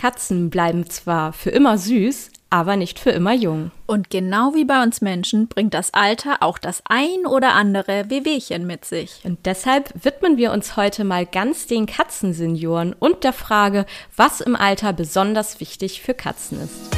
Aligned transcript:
Katzen 0.00 0.48
bleiben 0.48 0.88
zwar 0.88 1.34
für 1.34 1.50
immer 1.50 1.76
süß, 1.76 2.30
aber 2.48 2.76
nicht 2.76 2.98
für 2.98 3.10
immer 3.10 3.34
jung. 3.34 3.70
Und 3.84 4.08
genau 4.08 4.54
wie 4.54 4.64
bei 4.64 4.82
uns 4.82 5.02
Menschen 5.02 5.46
bringt 5.46 5.74
das 5.74 5.92
Alter 5.92 6.38
auch 6.40 6.56
das 6.56 6.82
ein 6.88 7.26
oder 7.26 7.52
andere 7.52 8.08
Wehwehchen 8.08 8.66
mit 8.66 8.86
sich. 8.86 9.20
Und 9.24 9.44
deshalb 9.44 9.92
widmen 10.02 10.38
wir 10.38 10.52
uns 10.52 10.78
heute 10.78 11.04
mal 11.04 11.26
ganz 11.26 11.66
den 11.66 11.84
Katzensenioren 11.84 12.94
und 12.98 13.24
der 13.24 13.34
Frage, 13.34 13.84
was 14.16 14.40
im 14.40 14.56
Alter 14.56 14.94
besonders 14.94 15.60
wichtig 15.60 16.00
für 16.00 16.14
Katzen 16.14 16.62
ist. 16.62 16.96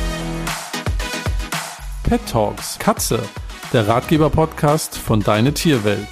Pet 2.04 2.20
Talks 2.30 2.78
Katze, 2.78 3.20
der 3.72 3.88
Ratgeber-Podcast 3.88 4.96
von 4.96 5.18
Deine 5.18 5.52
Tierwelt. 5.52 6.06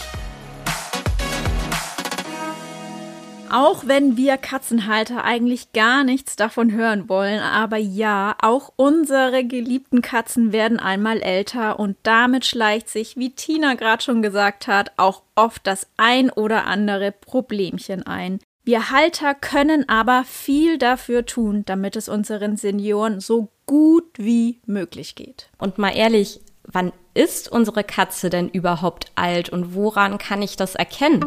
Auch 3.53 3.87
wenn 3.87 4.17
wir 4.17 4.37
Katzenhalter 4.37 5.25
eigentlich 5.25 5.73
gar 5.73 6.05
nichts 6.05 6.37
davon 6.37 6.71
hören 6.71 7.09
wollen, 7.09 7.41
aber 7.41 7.79
ja, 7.79 8.37
auch 8.41 8.73
unsere 8.77 9.45
geliebten 9.45 10.03
Katzen 10.03 10.53
werden 10.53 10.79
einmal 10.79 11.21
älter 11.21 11.81
und 11.81 11.97
damit 12.05 12.47
schleicht 12.47 12.89
sich, 12.89 13.17
wie 13.17 13.31
Tina 13.31 13.75
gerade 13.75 14.05
schon 14.05 14.23
gesagt 14.23 14.69
hat, 14.69 14.93
auch 14.97 15.23
oft 15.35 15.67
das 15.67 15.89
ein 15.97 16.31
oder 16.31 16.67
andere 16.67 17.11
Problemchen 17.11 18.07
ein. 18.07 18.39
Wir 18.63 18.91
Halter 18.91 19.35
können 19.35 19.89
aber 19.89 20.23
viel 20.25 20.79
dafür 20.79 21.27
tun, 21.27 21.65
damit 21.67 21.97
es 21.97 22.09
unseren 22.09 22.57
Senioren 22.57 23.19
so 23.19 23.49
gut 23.67 24.07
wie 24.17 24.61
möglich 24.65 25.17
geht. 25.17 25.51
Und 25.59 25.77
mal 25.77 25.97
ehrlich, 25.97 26.41
wann 26.63 26.93
ist 27.15 27.51
unsere 27.51 27.83
Katze 27.83 28.31
denn 28.31 28.49
überhaupt 28.49 29.11
alt 29.17 29.49
und 29.49 29.75
woran 29.75 30.19
kann 30.19 30.41
ich 30.41 30.57
das 30.57 30.77
erkennen? 30.77 31.25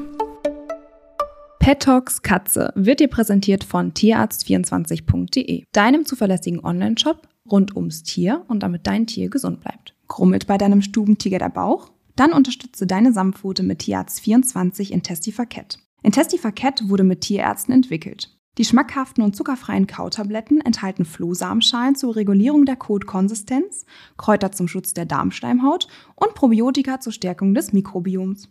Petox 1.64 2.22
Katze 2.22 2.74
wird 2.76 3.00
dir 3.00 3.08
präsentiert 3.08 3.64
von 3.64 3.94
tierarzt24.de, 3.94 5.64
deinem 5.72 6.06
zuverlässigen 6.06 6.62
Online-Shop 6.62 7.26
rund 7.50 7.78
ums 7.78 8.04
Tier 8.04 8.44
und 8.50 8.64
damit 8.64 8.86
dein 8.86 9.08
Tier 9.08 9.30
gesund 9.30 9.62
bleibt. 9.62 9.96
Krummelt 10.10 10.46
bei 10.46 10.58
deinem 10.58 10.82
Stubentiger 10.82 11.40
der 11.40 11.48
Bauch? 11.48 11.90
Dann 12.18 12.34
unterstütze 12.34 12.86
deine 12.86 13.14
Samtpfote 13.14 13.64
mit 13.64 13.80
Tierarzt24 13.82 14.92
in 14.92 15.04
Testifaket. 15.04 15.80
Intestifaket 16.02 16.90
wurde 16.90 17.06
mit 17.06 17.22
Tierärzten 17.22 17.74
entwickelt. 17.74 18.38
Die 18.58 18.66
schmackhaften 18.66 19.24
und 19.24 19.38
zuckerfreien 19.38 19.88
Kautabletten 19.88 20.60
enthalten 20.60 21.06
Flohsamenschalen 21.06 21.96
zur 21.96 22.18
Regulierung 22.18 22.66
der 22.66 22.76
Kotkonsistenz, 22.76 23.86
Kräuter 24.18 24.52
zum 24.52 24.68
Schutz 24.68 24.94
der 24.94 25.06
Darmschleimhaut 25.06 25.88
und 26.16 26.34
Probiotika 26.34 27.00
zur 27.00 27.14
Stärkung 27.14 27.54
des 27.54 27.72
Mikrobioms. 27.72 28.50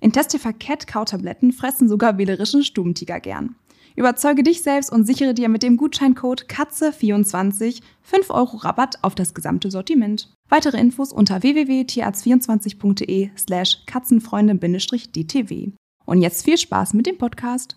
Intestiva 0.00 0.52
Cat 0.52 0.86
Kautabletten 0.86 1.52
fressen 1.52 1.88
sogar 1.88 2.18
wählerischen 2.18 2.64
Stubentiger 2.64 3.20
gern. 3.20 3.56
Überzeuge 3.96 4.42
dich 4.42 4.62
selbst 4.62 4.90
und 4.90 5.04
sichere 5.04 5.34
dir 5.34 5.48
mit 5.48 5.62
dem 5.62 5.76
Gutscheincode 5.76 6.46
KATZE24 6.46 7.82
5 8.02 8.30
Euro 8.30 8.56
Rabatt 8.58 8.98
auf 9.02 9.14
das 9.14 9.34
gesamte 9.34 9.70
Sortiment. 9.70 10.32
Weitere 10.48 10.78
Infos 10.78 11.12
unter 11.12 11.42
www.tierarzt24.de 11.42 13.30
slash 13.36 13.82
katzenfreunde-dtw. 13.86 15.72
Und 16.06 16.22
jetzt 16.22 16.44
viel 16.44 16.58
Spaß 16.58 16.94
mit 16.94 17.06
dem 17.06 17.18
Podcast. 17.18 17.76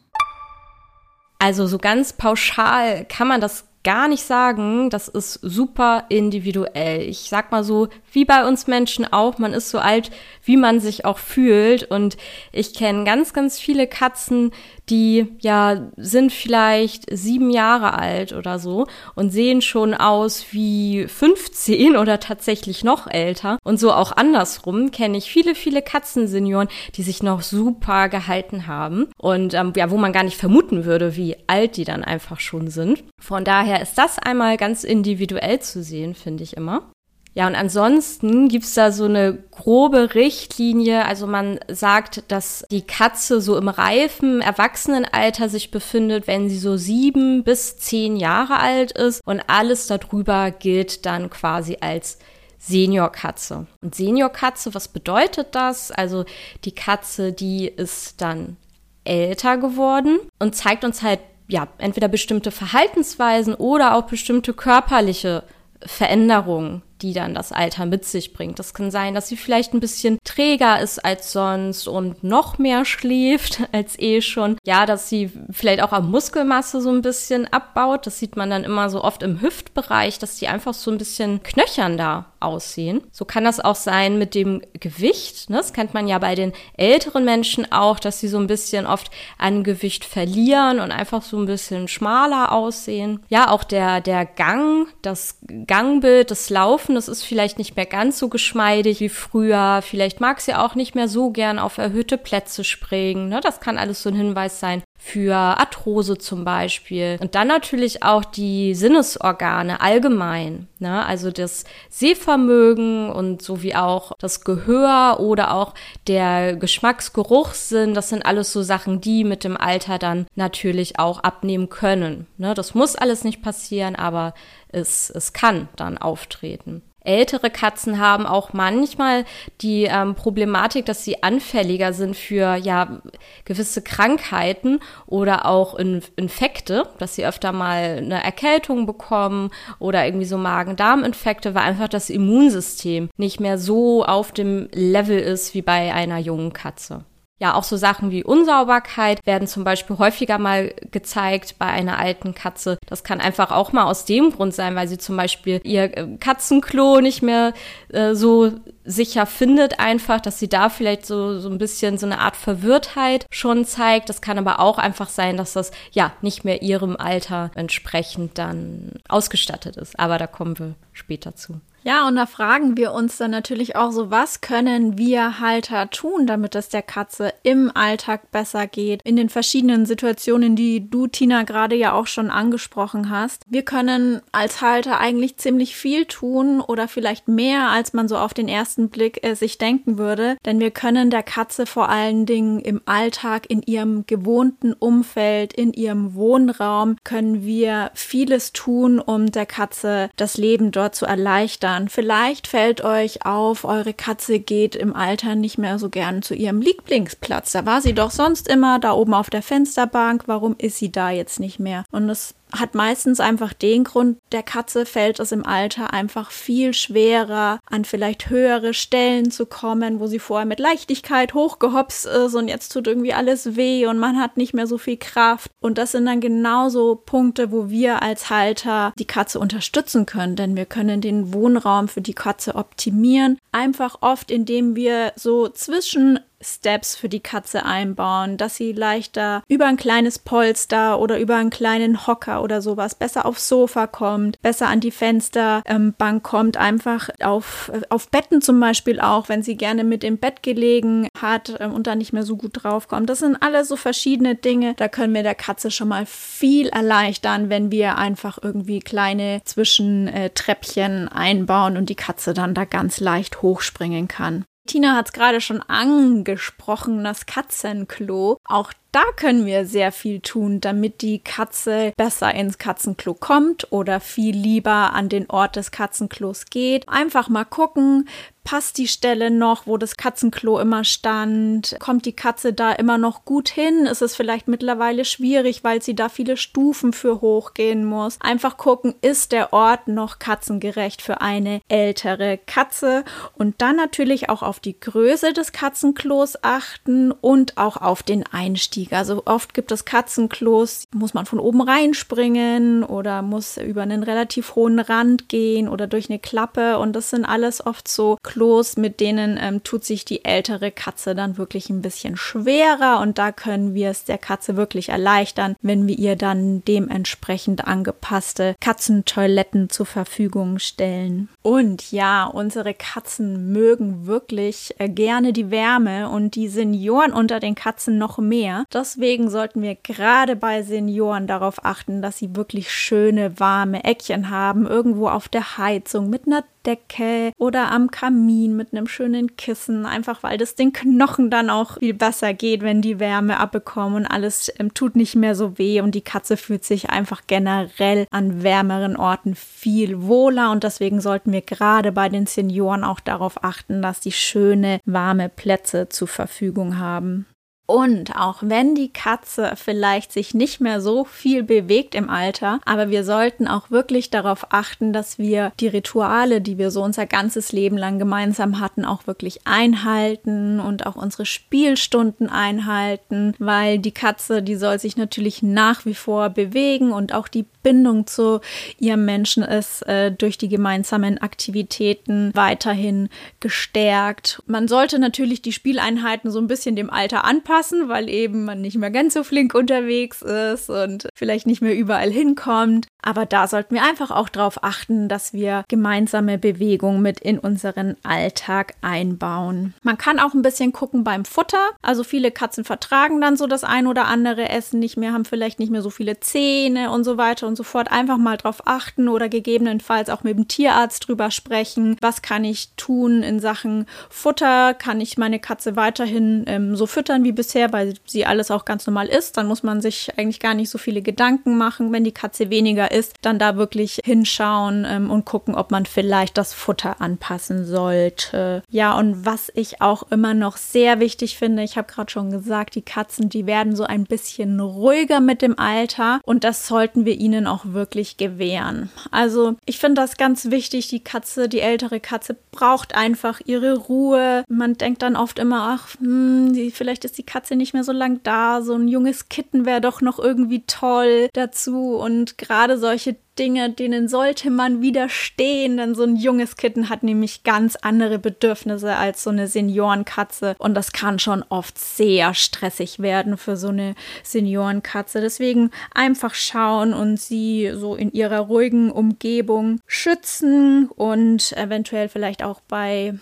Also 1.40 1.68
so 1.68 1.78
ganz 1.78 2.14
pauschal 2.14 3.06
kann 3.06 3.28
man 3.28 3.42
das 3.42 3.66
gar 3.84 4.08
nicht 4.08 4.24
sagen. 4.24 4.90
Das 4.90 5.08
ist 5.10 5.34
super 5.42 6.06
individuell. 6.10 7.02
Ich 7.02 7.28
sag 7.30 7.52
mal 7.52 7.64
so, 7.64 7.90
wie 8.14 8.26
bei 8.26 8.48
uns 8.48 8.68
Menschen 8.68 9.12
auch, 9.12 9.40
man 9.40 9.54
ist 9.54 9.70
so 9.70 9.80
alt, 9.80 10.12
wie 10.44 10.58
man 10.58 10.80
sich 10.80 11.06
auch 11.06 11.18
fühlt. 11.18 11.84
Und 11.84 12.16
ich 12.52 12.74
kenne 12.74 13.04
ganz, 13.04 13.34
ganz 13.34 13.60
viele 13.60 13.88
Katzen, 13.88 14.52
die 14.90 15.28
ja 15.40 15.92
sind 15.98 16.32
vielleicht 16.32 17.06
sieben 17.10 17.50
Jahre 17.50 17.98
alt 17.98 18.34
oder 18.34 18.60
so 18.60 18.86
und 19.16 19.32
sehen 19.32 19.62
schon 19.62 19.94
aus 19.94 20.46
wie 20.52 21.08
15 21.08 21.96
oder 21.98 22.20
tatsächlich 22.20 22.84
noch 22.84 23.08
älter. 23.08 23.58
Und 23.64 23.80
so 23.80 23.94
auch 23.94 24.12
andersrum 24.12 24.92
kenne 24.92 25.18
ich 25.18 25.32
viele, 25.32 25.56
viele 25.56 25.82
Katzensenioren, 25.82 26.68
die 26.96 27.04
sich 27.04 27.24
noch 27.24 27.42
super 27.42 28.10
gehalten 28.10 28.68
haben 28.68 29.08
und 29.18 29.54
ähm, 29.54 29.74
ja, 29.76 29.90
wo 29.90 29.98
man 29.98 30.14
gar 30.14 30.24
nicht 30.24 30.38
vermuten 30.38 30.86
würde, 30.86 31.16
wie 31.16 31.38
alt 31.48 31.78
die 31.78 31.86
dann 31.86 32.04
einfach 32.04 32.40
schon 32.40 32.70
sind. 32.70 33.04
Von 33.20 33.46
daher 33.46 33.82
ist 33.82 33.98
das 33.98 34.20
einmal 34.20 34.58
ganz 34.58 34.84
individuell 34.84 35.60
zu 35.60 35.82
sehen, 35.82 36.14
finde 36.14 36.44
ich 36.44 36.58
immer. 36.58 36.92
Ja, 37.36 37.48
und 37.48 37.56
ansonsten 37.56 38.48
gibt's 38.48 38.76
da 38.76 38.92
so 38.92 39.06
eine 39.06 39.44
grobe 39.50 40.14
Richtlinie. 40.14 41.06
Also 41.06 41.26
man 41.26 41.60
sagt, 41.68 42.24
dass 42.28 42.64
die 42.70 42.84
Katze 42.84 43.42
so 43.42 43.58
im 43.58 43.70
reifen 43.70 44.42
Erwachsenenalter 44.42 45.50
sich 45.50 45.72
befindet, 45.72 46.28
wenn 46.28 46.48
sie 46.48 46.60
so 46.60 46.78
sieben 46.78 47.44
bis 47.44 47.78
zehn 47.78 48.18
Jahre 48.18 48.60
alt 48.60 48.92
ist. 48.92 49.22
Und 49.26 49.42
alles 49.48 49.88
darüber 49.88 50.52
gilt 50.52 51.08
dann 51.08 51.32
quasi 51.32 51.78
als 51.82 52.20
Seniorkatze. 52.60 53.66
Und 53.82 53.96
Seniorkatze, 53.96 54.76
was 54.76 54.88
bedeutet 54.88 55.48
das? 55.56 55.92
Also 55.92 56.26
die 56.66 56.72
Katze, 56.74 57.34
die 57.34 57.68
ist 57.68 58.22
dann 58.22 58.58
älter 59.06 59.58
geworden 59.58 60.20
und 60.40 60.56
zeigt 60.56 60.86
uns 60.86 61.02
halt 61.02 61.20
ja 61.48 61.68
entweder 61.78 62.08
bestimmte 62.08 62.52
Verhaltensweisen 62.52 63.54
oder 63.54 63.96
auch 63.96 64.04
bestimmte 64.04 64.54
körperliche 64.54 65.44
Veränderungen, 65.86 66.82
die 67.04 67.14
dann 67.14 67.36
das 67.36 67.52
Alter 67.52 67.86
mit 67.86 68.06
sich 68.06 68.34
bringt. 68.34 68.58
Das 68.58 68.74
kann 68.74 68.90
sein, 68.90 69.14
dass 69.14 69.28
sie 69.28 69.36
vielleicht 69.36 69.74
ein 69.74 69.82
bisschen 69.82 70.18
träger 70.24 70.80
ist 70.80 71.04
als 71.04 71.34
sonst 71.34 71.88
und 71.88 72.24
noch 72.24 72.58
mehr 72.58 72.86
schläft 72.86 73.62
als 73.72 74.00
eh 74.00 74.22
schon. 74.22 74.58
Ja, 74.66 74.86
dass 74.86 75.10
sie 75.10 75.30
vielleicht 75.52 75.84
auch 75.84 75.92
am 75.92 76.10
Muskelmasse 76.10 76.82
so 76.82 76.90
ein 76.90 77.02
bisschen 77.02 77.52
abbaut. 77.52 78.08
Das 78.08 78.20
sieht 78.20 78.38
man 78.38 78.50
dann 78.50 78.64
immer 78.64 78.90
so 78.90 79.04
oft 79.04 79.22
im 79.22 79.42
Hüftbereich, 79.42 80.18
dass 80.18 80.38
die 80.38 80.48
einfach 80.48 80.74
so 80.74 80.92
ein 80.92 80.98
bisschen 80.98 81.44
knöchernder 81.44 82.26
aussehen. 82.40 83.02
So 83.12 83.26
kann 83.26 83.44
das 83.44 83.60
auch 83.60 83.76
sein 83.76 84.18
mit 84.18 84.36
dem 84.36 84.62
Gewicht. 84.80 85.50
Ne? 85.50 85.58
Das 85.58 85.74
kennt 85.74 85.94
man 85.94 86.08
ja 86.08 86.20
bei 86.20 86.36
den 86.36 86.54
älteren 86.78 87.26
Menschen 87.26 87.72
auch, 87.72 88.00
dass 88.00 88.20
sie 88.20 88.28
so 88.28 88.38
ein 88.38 88.48
bisschen 88.48 88.86
oft 88.86 89.12
an 89.38 89.64
Gewicht 89.64 90.06
verlieren 90.06 90.80
und 90.80 90.92
einfach 90.92 91.22
so 91.22 91.38
ein 91.38 91.46
bisschen 91.46 91.88
schmaler 91.88 92.52
aussehen. 92.52 93.22
Ja, 93.30 93.50
auch 93.50 93.64
der, 93.64 94.02
der 94.02 94.26
Gang, 94.26 94.88
das 95.02 95.40
Gangbild, 95.68 96.32
das 96.32 96.50
Laufen, 96.50 96.93
das 96.96 97.08
ist 97.08 97.24
vielleicht 97.24 97.58
nicht 97.58 97.76
mehr 97.76 97.86
ganz 97.86 98.20
so 98.20 98.30
geschmeidig 98.30 99.00
wie 99.00 99.10
früher. 99.10 99.82
Vielleicht 99.82 100.22
mag 100.22 100.42
sie 100.42 100.54
auch 100.54 100.76
nicht 100.76 100.96
mehr 100.96 101.08
so 101.08 101.32
gern 101.32 101.60
auf 101.60 101.78
erhöhte 101.78 102.18
Plätze 102.18 102.64
springen. 102.64 103.30
Ne? 103.30 103.42
Das 103.42 103.60
kann 103.60 103.78
alles 103.78 104.04
so 104.04 104.10
ein 104.10 104.16
Hinweis 104.16 104.60
sein 104.60 104.84
für 105.06 105.36
Arthrose 105.36 106.18
zum 106.18 106.46
Beispiel. 106.46 107.18
Und 107.20 107.36
dann 107.36 107.50
natürlich 107.50 108.04
auch 108.04 108.24
die 108.24 108.74
Sinnesorgane 108.74 109.82
allgemein. 109.82 110.70
Ne? 110.80 111.06
Also 111.06 111.30
das 111.30 111.66
Sehvermögen 111.90 113.10
und 113.12 113.42
sowie 113.42 113.76
auch 113.76 114.14
das 114.18 114.46
Gehör 114.46 115.20
oder 115.20 115.54
auch 115.54 115.74
der 116.08 116.56
Geschmacksgeruchssinn. 116.56 117.94
Das 117.94 118.08
sind 118.08 118.26
alles 118.26 118.54
so 118.54 118.62
Sachen, 118.62 119.02
die 119.02 119.26
mit 119.26 119.44
dem 119.44 119.58
Alter 119.58 120.00
dann 120.00 120.26
natürlich 120.36 121.00
auch 121.00 121.20
abnehmen 121.20 121.68
können. 121.68 122.26
Ne? 122.38 122.54
Das 122.54 122.74
muss 122.74 122.96
alles 122.96 123.26
nicht 123.26 123.42
passieren, 123.42 123.98
aber 123.98 124.34
es, 124.70 125.10
es 125.10 125.34
kann 125.34 125.68
dann 125.76 125.98
auftreten. 125.98 126.82
Ältere 127.04 127.50
Katzen 127.50 128.00
haben 128.00 128.26
auch 128.26 128.54
manchmal 128.54 129.26
die 129.62 129.84
ähm, 129.84 130.16
Problematik, 130.16 130.86
dass 130.86 131.04
sie 131.04 131.24
anfälliger 131.24 131.94
sind 131.94 132.16
für 132.16 132.56
ja 132.56 133.02
gewisse 133.46 133.82
Krankheiten 133.82 134.80
oder 135.06 135.46
auch 135.46 135.76
in 135.76 136.02
Infekte, 136.16 136.88
dass 137.00 137.16
sie 137.16 137.26
öfter 137.26 137.52
mal 137.52 137.98
eine 137.98 138.24
Erkältung 138.24 138.86
bekommen 138.86 139.52
oder 139.80 140.06
irgendwie 140.06 140.26
so 140.26 140.38
Magen-Darm-Infekte, 140.38 141.56
weil 141.56 141.64
einfach 141.64 141.90
das 141.90 142.10
Immunsystem 142.10 143.10
nicht 143.18 143.40
mehr 143.40 143.58
so 143.58 144.06
auf 144.06 144.32
dem 144.32 144.70
Level 144.72 145.20
ist 145.20 145.54
wie 145.54 145.62
bei 145.62 145.94
einer 145.94 146.18
jungen 146.18 146.54
Katze. 146.54 147.06
Ja, 147.44 147.56
auch 147.56 147.66
so 147.66 147.76
Sachen 147.76 148.10
wie 148.10 148.24
Unsauberkeit 148.24 149.20
werden 149.26 149.50
zum 149.50 149.66
Beispiel 149.66 149.98
häufiger 149.98 150.38
mal 150.38 150.74
gezeigt 150.92 151.56
bei 151.60 151.66
einer 151.66 152.00
alten 152.00 152.34
Katze. 152.34 152.78
Das 152.86 153.04
kann 153.04 153.20
einfach 153.20 153.52
auch 153.52 153.74
mal 153.74 153.84
aus 153.84 154.06
dem 154.06 154.32
Grund 154.32 154.54
sein, 154.54 154.78
weil 154.78 154.88
sie 154.88 154.98
zum 154.98 155.18
Beispiel 155.18 155.60
ihr 155.66 155.98
äh, 155.98 156.08
Katzenklo 156.22 157.02
nicht 157.02 157.22
mehr 157.22 157.52
äh, 157.90 158.16
so 158.16 158.54
sicher 158.86 159.26
findet 159.26 159.82
einfach, 159.82 160.22
dass 160.22 160.40
sie 160.40 160.48
da 160.48 160.70
vielleicht 160.70 161.06
so, 161.06 161.38
so 161.42 161.50
ein 161.50 161.58
bisschen 161.58 161.98
so 161.98 162.06
eine 162.06 162.20
Art 162.20 162.38
Verwirrtheit 162.38 163.26
schon 163.30 163.66
zeigt. 163.66 164.08
Das 164.08 164.22
kann 164.22 164.38
aber 164.38 164.62
auch 164.62 164.78
einfach 164.78 165.10
sein, 165.10 165.36
dass 165.36 165.52
das 165.52 165.72
ja 165.92 166.14
nicht 166.22 166.46
mehr 166.46 166.62
ihrem 166.62 166.96
Alter 166.96 167.52
entsprechend 167.56 168.38
dann 168.38 168.94
ausgestattet 169.10 169.76
ist. 169.76 170.00
Aber 170.00 170.18
da 170.18 170.28
kommen 170.28 170.58
wir 170.60 170.76
später 170.94 171.36
zu. 171.36 171.60
Ja, 171.86 172.08
und 172.08 172.16
da 172.16 172.26
fragen 172.26 172.78
wir 172.78 172.94
uns 172.94 173.18
dann 173.18 173.32
natürlich 173.32 173.76
auch 173.76 173.92
so, 173.92 174.10
was 174.10 174.40
können 174.40 174.98
wir 174.98 175.42
Halter 175.42 175.90
tun, 175.90 176.26
damit 176.26 176.56
es 176.56 176.70
der 176.70 176.82
Katze 176.82 177.34
im 177.44 177.72
Alltag 177.74 178.32
besser 178.32 178.68
geht, 178.68 179.02
in 179.04 179.18
den 179.18 179.28
verschiedenen 179.28 179.86
Situationen, 179.86 180.56
die 180.56 180.90
du, 180.90 181.08
Tina, 181.08 181.44
gerade 181.44 181.76
ja 181.76 181.92
auch 181.92 182.08
schon 182.08 182.30
angesprochen 182.30 183.10
hast. 183.10 183.44
Wir 183.48 183.64
können 183.64 184.22
als 184.32 184.62
Halter 184.62 185.00
eigentlich 185.00 185.38
ziemlich 185.38 185.76
viel 185.76 186.06
tun 186.06 186.62
oder 186.62 186.88
vielleicht 186.88 187.28
mehr, 187.28 187.70
als 187.70 187.92
man 187.92 188.08
so 188.08 188.18
auf 188.18 188.34
den 188.34 188.48
ersten 188.48 188.90
Blick 188.90 189.26
äh, 189.26 189.36
sich 189.36 189.58
denken 189.58 189.98
würde, 189.98 190.38
denn 190.46 190.62
wir 190.62 190.72
können 190.72 191.10
der 191.10 191.24
Katze 191.24 191.66
vor 191.66 191.90
allen 191.90 192.26
Dingen 192.26 192.60
im 192.62 192.82
Alltag, 192.86 193.50
in 193.50 193.62
ihrem 193.62 194.06
gewohnten 194.06 194.72
Umfeld, 194.74 195.52
in 195.52 195.74
ihrem 195.74 196.16
Wohnraum, 196.16 196.96
können 197.04 197.44
wir 197.44 197.92
vieles 197.94 198.54
tun, 198.54 199.00
um 199.00 199.32
der 199.32 199.46
Katze 199.46 200.10
das 200.16 200.38
Leben 200.38 200.72
dort 200.72 200.96
zu 200.96 201.06
erleichtern 201.06 201.73
Eltern. 201.74 201.90
Vielleicht 201.90 202.48
fällt 202.48 202.84
euch 202.84 203.26
auf, 203.26 203.64
eure 203.64 203.94
Katze 203.94 204.40
geht 204.40 204.76
im 204.76 204.96
Alter 204.96 205.36
nicht 205.36 205.58
mehr 205.58 205.80
so 205.80 205.90
gern 205.90 206.22
zu 206.22 206.36
ihrem 206.36 206.62
Lieblingsplatz. 206.62 207.52
Da 207.52 207.66
war 207.66 207.82
sie 207.82 207.94
doch 207.94 208.12
sonst 208.12 208.48
immer 208.48 208.80
da 208.80 208.94
oben 208.94 209.14
auf 209.14 209.30
der 209.30 209.42
Fensterbank. 209.42 210.24
Warum 210.28 210.56
ist 210.58 210.78
sie 210.78 210.92
da 210.92 211.10
jetzt 211.10 211.40
nicht 211.40 211.60
mehr? 211.60 211.86
Und 211.92 212.10
es 212.10 212.36
hat 212.54 212.76
meistens 212.76 213.20
einfach 213.20 213.54
den 213.54 213.84
Grund, 213.84 214.18
der 214.32 214.44
Katze 214.44 214.86
fällt 214.86 215.20
es 215.20 215.32
im 215.32 215.46
Alter 215.46 215.94
einfach 215.94 216.32
viel 216.32 216.74
schwerer, 216.74 217.60
an 217.70 217.86
vielleicht 217.86 218.30
höhere 218.30 218.74
Stellen 218.74 219.32
zu 219.32 219.46
kommen, 219.46 220.00
wo 220.00 220.08
sie 220.08 220.20
vorher 220.20 220.46
mit 220.46 220.60
Leichtigkeit 220.60 221.34
hochgehopst 221.34 222.06
ist 222.06 222.36
und 222.36 222.48
jetzt 222.48 222.70
tut 222.70 222.88
irgendwie 222.88 223.14
alles 223.14 223.56
weh 223.56 223.88
und 223.88 223.98
man 223.98 224.20
hat 224.20 224.38
nicht 224.38 224.54
mehr 224.54 224.68
so 224.68 224.78
viel 224.78 224.98
Kraft. 224.98 225.52
Und 225.60 225.78
das 225.78 225.92
sind 225.92 226.06
dann 226.06 226.22
genauso 226.22 226.96
Punkte, 226.96 227.52
wo 227.52 227.70
wir 227.70 228.02
als 228.02 228.30
Halter 228.30 228.94
die 229.00 229.06
Katze 229.06 229.40
unterstützen 229.40 230.06
können, 230.06 230.36
denn 230.36 230.56
wir 230.56 230.66
können 230.66 231.02
den 231.02 231.34
Wohnraum 231.34 231.88
für 231.88 232.02
die 232.02 232.14
Katze 232.14 232.56
optimieren, 232.56 233.40
einfach 233.52 233.98
oft 234.02 234.32
indem 234.32 234.76
wir 234.76 235.14
so 235.16 235.50
zwischen 235.50 236.20
Steps 236.44 236.96
für 236.96 237.10
die 237.10 237.20
Katze 237.20 237.66
einbauen, 237.66 238.38
dass 238.38 238.56
sie 238.56 238.74
leichter 238.74 239.44
über 239.48 239.66
ein 239.66 239.78
kleines 239.78 240.20
Polster 240.20 241.00
oder 241.00 241.20
über 241.20 241.36
einen 241.36 241.50
kleinen 241.50 242.06
Hocker 242.08 242.44
oder 242.44 242.62
sowas 242.62 242.96
besser 242.96 243.26
aufs 243.26 243.48
Sofa 243.48 243.88
kommt, 243.88 244.42
besser 244.42 244.68
an 244.68 244.80
die 244.80 244.92
Fensterbank 244.92 245.98
ähm, 246.00 246.24
kommt, 246.24 246.58
einfach 246.58 247.10
auf, 247.22 247.72
äh, 247.74 247.82
auf 247.90 248.10
Betten 248.10 248.42
zum 248.42 248.60
Beispiel 248.60 249.00
auch, 249.00 249.30
wenn 249.30 249.44
sie 249.44 249.56
gerne 249.56 249.84
mit 249.84 250.04
im 250.04 250.18
Bett 250.18 250.44
gelegen 250.44 251.08
hat 251.20 251.56
ähm, 251.60 251.74
und 251.74 251.88
da 251.88 251.96
nicht 251.96 252.14
mehr 252.14 252.24
so 252.24 252.36
gut 252.36 252.64
draufkommt. 252.64 253.10
Das 253.10 253.20
sind 253.20 253.38
alles 253.42 253.68
so 253.68 253.76
verschiedene 253.76 254.36
Dinge. 254.36 254.74
Da 254.76 254.88
können 254.88 255.14
wir 255.14 255.24
der 255.24 255.36
Katze 255.36 255.72
schon 255.72 255.88
mal 255.88 256.06
viel 256.06 256.68
erleichtern, 256.70 257.50
wenn 257.50 257.72
wir 257.72 257.98
einfach 257.98 258.38
irgendwie 258.42 258.80
kleine 258.80 259.42
Zwischentreppchen 259.46 261.08
einbauen 261.10 261.78
und 261.78 261.90
die 261.90 261.96
Katze 261.96 262.34
dann 262.34 262.54
da 262.54 262.66
ganz 262.66 263.00
leicht 263.00 263.42
hochspringen 263.42 264.08
kann. 264.08 264.46
Tina 264.66 264.96
hat 264.96 265.08
es 265.08 265.14
gerade 265.14 265.42
schon 265.42 265.62
angesprochen, 265.62 267.04
das 267.04 267.26
Katzenklo. 267.26 268.38
Auch 268.54 268.72
da 268.94 269.02
können 269.16 269.48
wir 269.48 269.66
sehr 269.66 269.92
viel 269.92 270.20
tun, 270.20 270.62
damit 270.62 271.02
die 271.02 271.18
Katze 271.18 271.94
besser 271.98 272.34
ins 272.34 272.60
Katzenklo 272.60 273.16
kommt 273.16 273.72
oder 273.72 274.00
viel 274.00 274.38
lieber 274.38 274.94
an 274.94 275.10
den 275.10 275.30
Ort 275.32 275.56
des 275.56 275.72
Katzenklos 275.72 276.46
geht. 276.46 276.88
Einfach 276.88 277.28
mal 277.28 277.44
gucken, 277.44 278.08
passt 278.44 278.78
die 278.78 278.88
Stelle 278.88 279.32
noch, 279.32 279.66
wo 279.66 279.78
das 279.78 279.98
Katzenklo 279.98 280.60
immer 280.60 280.84
stand? 280.84 281.76
Kommt 281.80 282.06
die 282.06 282.16
Katze 282.16 282.54
da 282.54 282.72
immer 282.74 283.00
noch 283.00 283.26
gut 283.26 283.50
hin? 283.50 283.88
Ist 283.88 284.04
es 284.04 284.16
vielleicht 284.16 284.48
mittlerweile 284.48 285.06
schwierig, 285.06 285.64
weil 285.64 285.82
sie 285.82 285.96
da 285.96 286.08
viele 286.08 286.38
Stufen 286.38 286.94
für 286.94 287.22
hochgehen 287.22 287.86
muss? 287.86 288.20
Einfach 288.22 288.58
gucken, 288.58 288.94
ist 289.02 289.32
der 289.32 289.54
Ort 289.54 289.88
noch 289.88 290.20
katzengerecht 290.20 291.02
für 291.02 291.22
eine 291.22 291.62
ältere 291.68 292.38
Katze? 292.38 293.06
Und 293.34 293.62
dann 293.62 293.78
natürlich 293.78 294.30
auch 294.30 294.44
auf 294.44 294.60
die 294.60 294.80
Größe 294.80 295.34
des 295.34 295.52
Katzenklos 295.52 296.38
achten 296.44 297.12
und 297.12 297.58
auch 297.58 297.78
auf 297.78 298.04
den 298.04 298.24
Einstieg 298.28 298.43
Einstieg. 298.44 298.92
Also 298.94 299.24
oft 299.26 299.54
gibt 299.54 299.72
es 299.72 299.86
Katzenklos, 299.86 300.86
muss 300.94 301.14
man 301.14 301.26
von 301.26 301.40
oben 301.40 301.62
reinspringen 301.62 302.84
oder 302.84 303.22
muss 303.22 303.58
über 303.58 303.82
einen 303.84 304.04
relativ 304.04 304.56
hohen 304.56 304.80
Rand 304.80 305.30
gehen 305.30 305.70
oder 305.70 305.88
durch 305.88 306.10
eine 306.10 306.20
Klappe. 306.20 306.78
Und 306.80 306.94
das 306.94 307.10
sind 307.10 307.26
alles 307.26 307.66
oft 307.66 307.88
so 307.88 308.18
Klos, 308.24 308.76
mit 308.76 309.00
denen 309.00 309.40
ähm, 309.42 309.64
tut 309.64 309.86
sich 309.86 310.04
die 310.06 310.26
ältere 310.26 310.72
Katze 310.72 311.16
dann 311.16 311.38
wirklich 311.38 311.70
ein 311.70 311.82
bisschen 311.82 312.18
schwerer. 312.18 313.00
Und 313.02 313.18
da 313.18 313.32
können 313.32 313.74
wir 313.74 313.90
es 313.90 314.04
der 314.04 314.18
Katze 314.18 314.58
wirklich 314.58 314.90
erleichtern, 314.90 315.56
wenn 315.62 315.88
wir 315.88 315.98
ihr 315.98 316.16
dann 316.16 316.64
dementsprechend 316.66 317.66
angepasste 317.66 318.56
Katzentoiletten 318.60 319.70
zur 319.70 319.86
Verfügung 319.86 320.60
stellen. 320.60 321.30
Und 321.42 321.92
ja, 321.92 322.26
unsere 322.26 322.74
Katzen 322.74 323.52
mögen 323.54 324.06
wirklich 324.06 324.76
äh, 324.80 324.90
gerne 324.90 325.32
die 325.32 325.50
Wärme 325.50 326.10
und 326.10 326.36
die 326.36 326.50
Senioren 326.50 327.14
unter 327.14 327.40
den 327.40 327.56
Katzen 327.56 327.98
noch 327.98 328.18
mehr. 328.24 328.66
Deswegen 328.74 329.30
sollten 329.30 329.62
wir 329.62 329.76
gerade 329.76 330.36
bei 330.36 330.64
Senioren 330.64 331.28
darauf 331.28 331.64
achten, 331.64 332.02
dass 332.02 332.18
sie 332.18 332.36
wirklich 332.36 332.72
schöne, 332.72 333.40
warme 333.40 333.84
Eckchen 333.84 334.30
haben, 334.30 334.66
irgendwo 334.66 335.08
auf 335.10 335.28
der 335.30 335.58
Heizung 335.58 336.10
mit 336.10 336.26
einer 336.26 336.44
Decke 336.66 337.34
oder 337.38 337.72
am 337.72 337.92
Kamin 337.92 338.56
mit 338.56 338.72
einem 338.72 338.88
schönen 338.88 339.36
Kissen, 339.36 339.86
einfach 339.86 340.24
weil 340.24 340.38
das 340.38 340.56
den 340.56 340.74
Knochen 340.74 341.30
dann 341.30 341.50
auch 341.50 341.78
viel 341.80 341.94
besser 341.94 342.34
geht, 342.34 342.62
wenn 342.62 342.82
die 342.82 343.00
Wärme 343.00 343.40
abbekommen 343.40 343.96
und 343.96 344.06
alles 344.06 344.52
ähm, 344.60 344.74
tut 344.74 344.96
nicht 344.96 345.16
mehr 345.16 345.36
so 345.36 345.58
weh 345.58 345.82
und 345.82 345.94
die 345.96 346.02
Katze 346.02 346.38
fühlt 346.38 346.64
sich 346.64 346.90
einfach 346.90 347.22
generell 347.28 348.08
an 348.12 348.44
wärmeren 348.44 348.96
Orten 348.96 349.36
viel 349.36 350.04
wohler 350.04 350.52
und 350.52 350.64
deswegen 350.64 351.02
sollten 351.02 351.32
wir 351.32 351.42
gerade 351.42 351.92
bei 351.92 352.10
den 352.10 352.26
Senioren 352.26 352.84
auch 352.84 353.00
darauf 353.00 353.44
achten, 353.44 353.82
dass 353.82 354.00
die 354.00 354.12
schöne, 354.12 354.80
warme 354.86 355.30
Plätze 355.30 355.90
zur 355.90 356.08
Verfügung 356.08 356.80
haben. 356.80 357.26
Und 357.66 358.18
auch 358.18 358.40
wenn 358.42 358.76
die 358.76 358.92
Katze 358.92 359.54
vielleicht 359.56 360.12
sich 360.12 360.34
nicht 360.34 360.60
mehr 360.60 360.82
so 360.82 361.06
viel 361.06 361.44
bewegt 361.44 361.96
im 361.96 362.10
Alter, 362.10 362.60
aber 362.66 362.90
wir 362.90 363.06
sollten 363.06 363.48
auch 363.48 363.72
wirklich 363.72 364.10
darauf 364.10 364.48
achten, 364.52 364.92
dass 364.92 365.18
wir 365.18 365.54
die 365.62 365.70
Rituale, 365.70 366.42
die 366.42 366.58
wir 366.58 366.72
so 366.72 366.84
unser 366.84 367.06
ganzes 367.06 367.54
Leben 367.54 367.78
lang 367.78 368.00
gemeinsam 368.00 368.60
hatten, 368.60 368.84
auch 368.84 369.08
wirklich 369.08 369.48
einhalten 369.48 370.60
und 370.60 370.86
auch 370.86 370.98
unsere 370.98 371.26
Spielstunden 371.26 372.30
einhalten, 372.30 373.34
weil 373.40 373.80
die 373.80 373.94
Katze, 373.94 374.44
die 374.44 374.56
soll 374.56 374.78
sich 374.78 374.98
natürlich 374.98 375.42
nach 375.42 375.86
wie 375.86 375.96
vor 375.96 376.32
bewegen 376.32 376.92
und 376.92 377.14
auch 377.14 377.30
die 377.30 377.46
Bindung 377.64 378.08
zu 378.08 378.42
ihrem 378.78 379.06
Menschen 379.06 379.42
ist 379.42 379.88
äh, 379.88 380.12
durch 380.12 380.38
die 380.38 380.50
gemeinsamen 380.50 381.18
Aktivitäten 381.20 382.32
weiterhin 382.34 383.08
gestärkt. 383.40 384.44
Man 384.48 384.68
sollte 384.68 385.00
natürlich 385.00 385.42
die 385.42 385.54
Spieleinheiten 385.54 386.30
so 386.30 386.40
ein 386.40 386.48
bisschen 386.48 386.76
dem 386.76 386.90
Alter 386.90 387.24
anpassen 387.24 387.53
anpassen, 387.54 387.90
weil 387.90 388.10
eben 388.10 388.46
man 388.46 388.62
nicht 388.62 388.78
mehr 388.78 388.92
ganz 388.92 389.14
so 389.14 389.24
flink 389.24 389.54
unterwegs 389.54 390.22
ist 390.22 390.70
und 390.70 391.08
vielleicht 391.16 391.48
nicht 391.48 391.62
mehr 391.62 391.76
überall 391.76 392.10
hinkommt. 392.10 392.88
Aber 393.02 393.26
da 393.26 393.48
sollten 393.48 393.76
wir 393.76 393.84
einfach 393.84 394.12
auch 394.12 394.30
darauf 394.30 394.64
achten, 394.64 395.10
dass 395.10 395.34
wir 395.34 395.66
gemeinsame 395.68 396.38
Bewegung 396.38 397.02
mit 397.02 397.20
in 397.20 397.38
unseren 397.38 397.98
Alltag 398.04 398.76
einbauen. 398.82 399.74
Man 399.84 399.98
kann 399.98 400.20
auch 400.20 400.34
ein 400.34 400.42
bisschen 400.42 400.72
gucken 400.72 401.04
beim 401.04 401.26
Futter. 401.26 401.72
Also 401.82 402.04
viele 402.06 402.32
Katzen 402.32 402.64
vertragen 402.64 403.20
dann 403.20 403.36
so 403.36 403.46
das 403.46 403.66
ein 403.66 403.88
oder 403.88 404.06
andere 404.06 404.48
Essen 404.50 404.80
nicht 404.80 404.96
mehr, 404.96 405.12
haben 405.12 405.26
vielleicht 405.26 405.60
nicht 405.60 405.72
mehr 405.72 405.82
so 405.82 405.90
viele 405.90 406.22
Zähne 406.22 406.92
und 406.92 407.04
so 407.04 407.18
weiter 407.18 407.46
und 407.46 407.58
so 407.58 407.64
fort. 407.64 407.92
Einfach 407.92 408.18
mal 408.18 408.38
drauf 408.38 408.66
achten 408.66 409.10
oder 409.10 409.28
gegebenenfalls 409.28 410.10
auch 410.10 410.24
mit 410.24 410.38
dem 410.38 410.48
Tierarzt 410.48 411.08
drüber 411.08 411.30
sprechen. 411.30 411.98
Was 412.00 412.22
kann 412.22 412.46
ich 412.46 412.70
tun 412.78 413.22
in 413.22 413.42
Sachen 413.42 413.86
Futter? 414.10 414.74
Kann 414.74 415.02
ich 415.02 415.18
meine 415.18 415.40
Katze 415.40 415.76
weiterhin 415.76 416.46
ähm, 416.48 416.78
so 416.78 416.86
füttern 416.86 417.26
wie 417.26 417.34
bisher, 417.34 417.43
weil 417.72 417.94
sie 418.06 418.26
alles 418.26 418.52
auch 418.52 418.66
ganz 418.66 418.88
normal 418.88 419.08
isst? 419.08 419.38
Dann 419.38 419.48
muss 419.48 419.64
man 419.64 419.82
sich 419.82 420.12
eigentlich 420.18 420.40
gar 420.40 420.54
nicht 420.54 420.70
so 420.70 420.78
viele 420.78 421.02
Gedanken 421.02 421.58
machen, 421.58 421.92
wenn 421.92 422.04
die 422.04 422.12
Katze 422.12 422.50
weniger 422.50 422.92
ist, 422.92 423.14
dann 423.22 423.40
da 423.40 423.56
wirklich 423.56 424.00
hinschauen 424.04 424.86
ähm, 424.88 425.12
und 425.12 425.26
gucken, 425.26 425.56
ob 425.56 425.72
man 425.72 425.86
vielleicht 425.86 426.38
das 426.38 426.54
Futter 426.54 427.02
anpassen 427.02 427.66
sollte. 427.66 428.64
Ja, 428.70 428.98
und 428.98 429.26
was 429.26 429.52
ich 429.56 429.82
auch 429.82 430.04
immer 430.12 430.34
noch 430.34 430.58
sehr 430.58 431.00
wichtig 431.00 431.38
finde, 431.38 431.64
ich 431.64 431.78
habe 431.78 431.92
gerade 431.92 432.12
schon 432.12 432.32
gesagt, 432.32 432.76
die 432.76 432.82
Katzen, 432.82 433.30
die 433.30 433.46
werden 433.46 433.76
so 433.76 433.84
ein 433.84 434.06
bisschen 434.06 434.60
ruhiger 434.60 435.20
mit 435.20 435.42
dem 435.42 435.58
Alter 435.58 436.20
und 436.24 436.44
das 436.44 436.68
sollten 436.68 437.06
wir 437.06 437.16
ihnen 437.16 437.48
auch 437.48 437.66
wirklich 437.66 438.18
gewähren. 438.18 438.90
Also 439.12 439.56
ich 439.66 439.80
finde 439.80 440.02
das 440.02 440.18
ganz 440.18 440.52
wichtig, 440.52 440.88
die 440.88 441.04
Katze, 441.04 441.50
die 441.50 441.60
ältere 441.60 442.00
Katze 442.00 442.36
braucht 442.52 442.96
einfach 442.96 443.42
ihre 443.46 443.76
Ruhe. 443.76 444.44
Man 444.48 444.76
denkt 444.76 445.02
dann 445.02 445.16
oft 445.16 445.40
immer, 445.40 445.78
ach, 445.78 445.96
hm, 446.00 446.72
vielleicht 446.74 447.06
ist 447.06 447.18
die 447.18 447.24
Katze 447.34 447.56
nicht 447.56 447.74
mehr 447.74 447.84
so 447.84 447.92
lang 447.92 448.22
da, 448.22 448.62
so 448.62 448.76
ein 448.76 448.88
junges 448.88 449.28
Kitten 449.28 449.66
wäre 449.66 449.82
doch 449.82 450.02
noch 450.02 450.20
irgendwie 450.20 450.64
toll 450.68 451.30
dazu. 451.34 451.96
Und 451.96 452.38
gerade 452.38 452.78
so 452.78 452.84
solche 452.84 453.16
Dinge, 453.40 453.72
denen 453.72 454.08
sollte 454.08 454.52
man 454.52 454.84
widerstehen, 454.84 455.78
denn 455.78 455.96
so 455.96 456.04
ein 456.04 456.16
junges 456.16 456.58
Kitten 456.58 456.90
hat 456.90 457.02
nämlich 457.02 457.44
ganz 457.44 457.76
andere 457.76 458.20
Bedürfnisse 458.20 458.96
als 458.96 459.24
so 459.24 459.32
eine 459.32 459.48
Seniorenkatze. 459.48 460.56
Und 460.60 460.76
das 460.76 460.92
kann 460.92 461.18
schon 461.18 461.44
oft 461.50 461.80
sehr 461.80 462.36
stressig 462.36 463.00
werden 463.00 463.38
für 463.38 463.58
so 463.58 463.70
eine 463.70 463.96
Seniorenkatze. 464.22 465.20
Deswegen 465.20 465.72
einfach 465.96 466.36
schauen 466.36 466.94
und 466.94 467.20
sie 467.20 467.72
so 467.74 467.96
in 467.96 468.12
ihrer 468.12 468.42
ruhigen 468.42 468.92
Umgebung 468.92 469.80
schützen 469.88 470.88
und 470.90 471.54
eventuell 471.54 472.10
vielleicht 472.10 472.44
auch 472.44 472.60
bei 472.68 473.16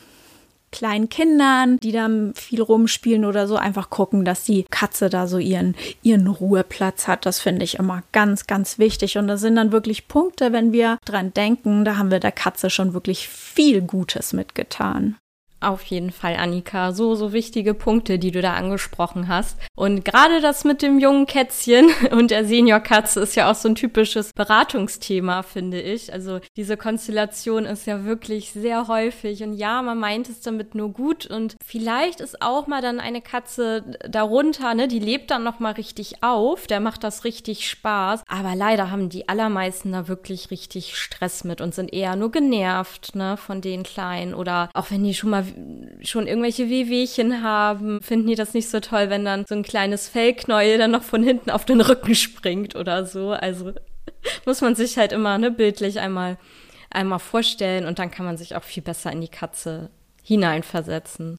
kleinen 0.72 1.10
Kindern, 1.10 1.78
die 1.78 1.92
dann 1.92 2.34
viel 2.36 2.62
rumspielen 2.62 3.26
oder 3.26 3.48
so, 3.48 3.56
einfach 3.56 3.90
gucken, 3.90 4.26
dass 4.26 4.44
die 4.44 4.66
Katze 4.70 5.10
da 5.10 5.28
so 5.28 5.38
ihren, 5.38 5.76
ihren 6.02 6.28
Ruheplatz 6.28 7.08
hat. 7.08 7.26
Das 7.26 7.40
finde 7.40 7.64
ich 7.64 7.76
immer 7.76 8.04
ganz, 8.12 8.48
ganz 8.48 8.80
wichtig. 8.80 9.18
Und 9.18 9.28
das 9.28 9.42
sind 9.42 9.56
dann 9.56 9.72
wirklich 9.72 10.08
Punkte, 10.08 10.54
wenn 10.54 10.72
wir 10.72 10.98
dran 11.06 11.34
denken, 11.34 11.86
da 11.86 11.98
haben 11.98 12.12
wir 12.12 12.20
der 12.20 12.32
Katze 12.32 12.70
schon 12.70 12.94
wirklich 12.94 13.28
viel 13.28 13.82
Gutes 13.82 14.34
mitgetan. 14.34 15.18
Auf 15.62 15.84
jeden 15.84 16.10
Fall, 16.10 16.38
Annika. 16.38 16.92
So, 16.92 17.14
so 17.14 17.34
wichtige 17.34 17.76
Punkte, 17.76 18.18
die 18.18 18.32
du 18.32 18.42
da 18.42 18.56
angesprochen 18.56 19.28
hast. 19.28 19.60
Und 19.76 20.04
gerade 20.04 20.42
das 20.42 20.64
mit 20.64 20.82
dem 20.82 20.98
jungen 20.98 21.28
Kätzchen 21.28 21.92
und 22.12 22.32
der 22.32 22.46
Seniorkatze 22.46 23.20
ist 23.20 23.36
ja 23.36 23.50
auch 23.50 23.54
so 23.54 23.70
ein 23.70 23.76
typisches 23.76 24.34
Beratungsthema, 24.34 25.44
finde 25.44 25.80
ich. 25.80 26.12
Also 26.12 26.40
diese 26.58 26.78
Konstellation 26.78 27.66
ist 27.66 27.86
ja 27.86 28.06
wirklich 28.06 28.54
sehr 28.54 28.88
häufig. 28.88 29.44
Und 29.44 29.54
ja, 29.54 29.84
man 29.84 30.00
meint 30.00 30.30
es 30.30 30.42
damit 30.42 30.74
nur 30.74 30.90
gut. 30.90 31.28
Und 31.28 31.56
vielleicht 31.64 32.22
ist 32.22 32.42
auch 32.42 32.66
mal 32.66 32.82
dann 32.82 33.00
eine 33.00 33.22
Katze 33.22 33.84
darunter, 34.10 34.74
ne, 34.74 34.88
die 34.88 34.98
lebt 34.98 35.30
dann 35.30 35.44
nochmal 35.44 35.74
richtig 35.74 36.24
auf. 36.24 36.66
Der 36.66 36.80
macht 36.80 37.04
das 37.04 37.24
richtig 37.24 37.70
Spaß. 37.70 38.24
Aber 38.28 38.56
leider 38.56 38.90
haben 38.90 39.10
die 39.10 39.30
allermeisten 39.30 39.92
da 39.92 40.08
wirklich 40.08 40.50
richtig 40.50 40.98
Stress 40.98 41.44
mit 41.44 41.62
und 41.62 41.76
sind 41.76 41.94
eher 41.94 42.16
nur 42.16 42.32
genervt, 42.32 43.14
ne, 43.14 43.38
von 43.38 43.62
den 43.62 43.84
Kleinen. 43.84 44.34
Oder 44.34 44.72
auch 44.74 44.90
wenn 44.90 45.04
die 45.04 45.14
schon 45.14 45.30
mal 45.30 45.51
schon 46.02 46.28
irgendwelche 46.28 46.70
Wehwehchen 46.70 47.44
haben, 47.44 48.02
finden 48.02 48.28
die 48.28 48.36
das 48.36 48.54
nicht 48.54 48.70
so 48.70 48.80
toll, 48.80 49.10
wenn 49.10 49.26
dann 49.26 49.46
so 49.48 49.56
ein 49.56 49.64
kleines 49.64 50.10
Fellknäuel 50.10 50.78
dann 50.78 50.92
noch 50.92 51.04
von 51.04 51.24
hinten 51.24 51.50
auf 51.50 51.66
den 51.66 51.82
Rücken 51.82 52.16
springt 52.16 52.76
oder 52.76 53.06
so. 53.06 53.32
Also 53.32 53.74
muss 54.46 54.62
man 54.62 54.76
sich 54.76 54.98
halt 54.98 55.12
immer 55.12 55.38
ne, 55.38 55.52
bildlich 55.52 56.00
einmal, 56.00 56.38
einmal 56.90 57.20
vorstellen 57.20 57.86
und 57.86 58.00
dann 58.00 58.12
kann 58.12 58.26
man 58.26 58.38
sich 58.38 58.56
auch 58.56 58.64
viel 58.64 58.84
besser 58.84 59.12
in 59.12 59.22
die 59.22 59.28
Katze 59.28 59.90
hineinversetzen. 60.24 61.38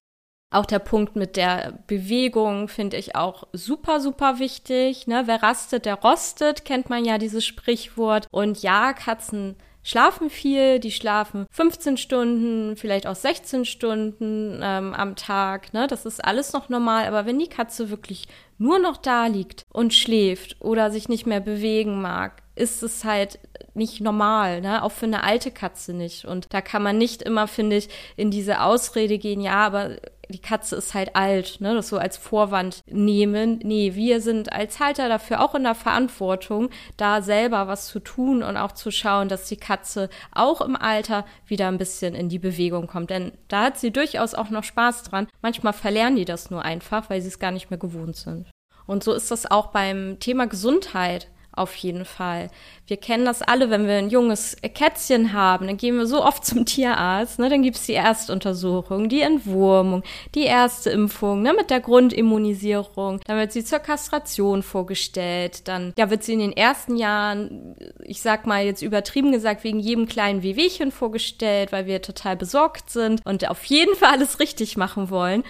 Auch 0.52 0.66
der 0.66 0.80
Punkt 0.80 1.16
mit 1.16 1.36
der 1.36 1.78
Bewegung 1.86 2.68
finde 2.68 2.98
ich 2.98 3.16
auch 3.16 3.44
super, 3.54 4.00
super 4.00 4.38
wichtig. 4.38 5.06
Ne? 5.06 5.22
Wer 5.24 5.42
rastet, 5.42 5.86
der 5.86 5.94
rostet, 5.94 6.66
kennt 6.66 6.90
man 6.90 7.06
ja 7.06 7.16
dieses 7.16 7.42
Sprichwort. 7.44 8.26
Und 8.30 8.62
ja, 8.62 8.92
Katzen 8.92 9.56
schlafen 9.82 10.30
viel, 10.30 10.78
die 10.78 10.92
schlafen 10.92 11.46
15 11.50 11.96
Stunden, 11.96 12.76
vielleicht 12.76 13.06
auch 13.06 13.14
16 13.14 13.64
Stunden 13.64 14.60
ähm, 14.62 14.94
am 14.94 15.16
Tag. 15.16 15.72
Ne? 15.72 15.86
Das 15.86 16.06
ist 16.06 16.24
alles 16.24 16.52
noch 16.52 16.68
normal, 16.68 17.06
aber 17.06 17.26
wenn 17.26 17.38
die 17.38 17.48
Katze 17.48 17.90
wirklich 17.90 18.26
nur 18.58 18.78
noch 18.78 18.96
da 18.96 19.26
liegt 19.26 19.64
und 19.70 19.92
schläft 19.94 20.56
oder 20.60 20.90
sich 20.90 21.08
nicht 21.08 21.26
mehr 21.26 21.40
bewegen 21.40 22.00
mag, 22.00 22.41
ist 22.54 22.82
es 22.82 23.04
halt 23.04 23.38
nicht 23.74 24.00
normal, 24.00 24.60
ne? 24.60 24.82
Auch 24.82 24.92
für 24.92 25.06
eine 25.06 25.24
alte 25.24 25.50
Katze 25.50 25.94
nicht. 25.94 26.26
Und 26.26 26.52
da 26.52 26.60
kann 26.60 26.82
man 26.82 26.98
nicht 26.98 27.22
immer, 27.22 27.48
finde 27.48 27.76
ich, 27.76 27.88
in 28.16 28.30
diese 28.30 28.60
Ausrede 28.62 29.18
gehen, 29.18 29.40
ja, 29.40 29.54
aber 29.54 29.96
die 30.32 30.40
Katze 30.40 30.76
ist 30.76 30.94
halt 30.94 31.14
alt, 31.14 31.60
ne, 31.60 31.74
das 31.74 31.88
so 31.88 31.98
als 31.98 32.16
Vorwand 32.16 32.82
nehmen. 32.86 33.60
Nee, 33.62 33.94
wir 33.94 34.20
sind 34.20 34.52
als 34.52 34.80
Halter 34.80 35.08
dafür 35.08 35.40
auch 35.40 35.54
in 35.54 35.62
der 35.62 35.74
Verantwortung, 35.74 36.70
da 36.96 37.22
selber 37.22 37.68
was 37.68 37.86
zu 37.86 38.00
tun 38.00 38.42
und 38.42 38.56
auch 38.56 38.72
zu 38.72 38.90
schauen, 38.90 39.28
dass 39.28 39.48
die 39.48 39.56
Katze 39.56 40.08
auch 40.32 40.60
im 40.60 40.76
Alter 40.76 41.24
wieder 41.46 41.68
ein 41.68 41.78
bisschen 41.78 42.14
in 42.14 42.28
die 42.28 42.38
Bewegung 42.38 42.86
kommt. 42.86 43.10
Denn 43.10 43.32
da 43.48 43.64
hat 43.64 43.78
sie 43.78 43.90
durchaus 43.90 44.34
auch 44.34 44.50
noch 44.50 44.64
Spaß 44.64 45.04
dran. 45.04 45.28
Manchmal 45.42 45.72
verlernen 45.72 46.16
die 46.16 46.24
das 46.24 46.50
nur 46.50 46.64
einfach, 46.64 47.10
weil 47.10 47.20
sie 47.20 47.28
es 47.28 47.38
gar 47.38 47.50
nicht 47.50 47.70
mehr 47.70 47.78
gewohnt 47.78 48.16
sind. 48.16 48.46
Und 48.86 49.04
so 49.04 49.12
ist 49.12 49.30
das 49.30 49.50
auch 49.50 49.68
beim 49.68 50.18
Thema 50.18 50.46
Gesundheit 50.46 51.28
auf 51.54 51.74
jeden 51.76 52.04
Fall. 52.04 52.50
Wir 52.86 52.96
kennen 52.96 53.24
das 53.24 53.42
alle, 53.42 53.70
wenn 53.70 53.86
wir 53.86 53.94
ein 53.94 54.10
junges 54.10 54.56
Kätzchen 54.74 55.32
haben, 55.32 55.66
dann 55.66 55.76
gehen 55.76 55.96
wir 55.96 56.06
so 56.06 56.24
oft 56.24 56.44
zum 56.44 56.64
Tierarzt, 56.64 57.38
ne? 57.38 57.48
dann 57.48 57.62
gibt's 57.62 57.86
die 57.86 57.94
Erstuntersuchung, 57.94 59.08
die 59.08 59.20
Entwurmung, 59.20 60.02
die 60.34 60.44
erste 60.44 60.90
Impfung 60.90 61.42
ne? 61.42 61.52
mit 61.52 61.70
der 61.70 61.80
Grundimmunisierung, 61.80 63.20
dann 63.26 63.38
wird 63.38 63.52
sie 63.52 63.64
zur 63.64 63.80
Kastration 63.80 64.62
vorgestellt, 64.62 65.68
dann 65.68 65.92
ja, 65.98 66.10
wird 66.10 66.22
sie 66.22 66.34
in 66.34 66.40
den 66.40 66.56
ersten 66.56 66.96
Jahren, 66.96 67.76
ich 68.02 68.22
sag 68.22 68.46
mal 68.46 68.64
jetzt 68.64 68.82
übertrieben 68.82 69.32
gesagt, 69.32 69.64
wegen 69.64 69.78
jedem 69.80 70.06
kleinen 70.06 70.42
Wehwehchen 70.42 70.90
vorgestellt, 70.90 71.72
weil 71.72 71.86
wir 71.86 72.02
total 72.02 72.36
besorgt 72.36 72.90
sind 72.90 73.24
und 73.26 73.48
auf 73.48 73.64
jeden 73.64 73.94
Fall 73.94 74.12
alles 74.12 74.40
richtig 74.40 74.76
machen 74.76 75.10
wollen. 75.10 75.44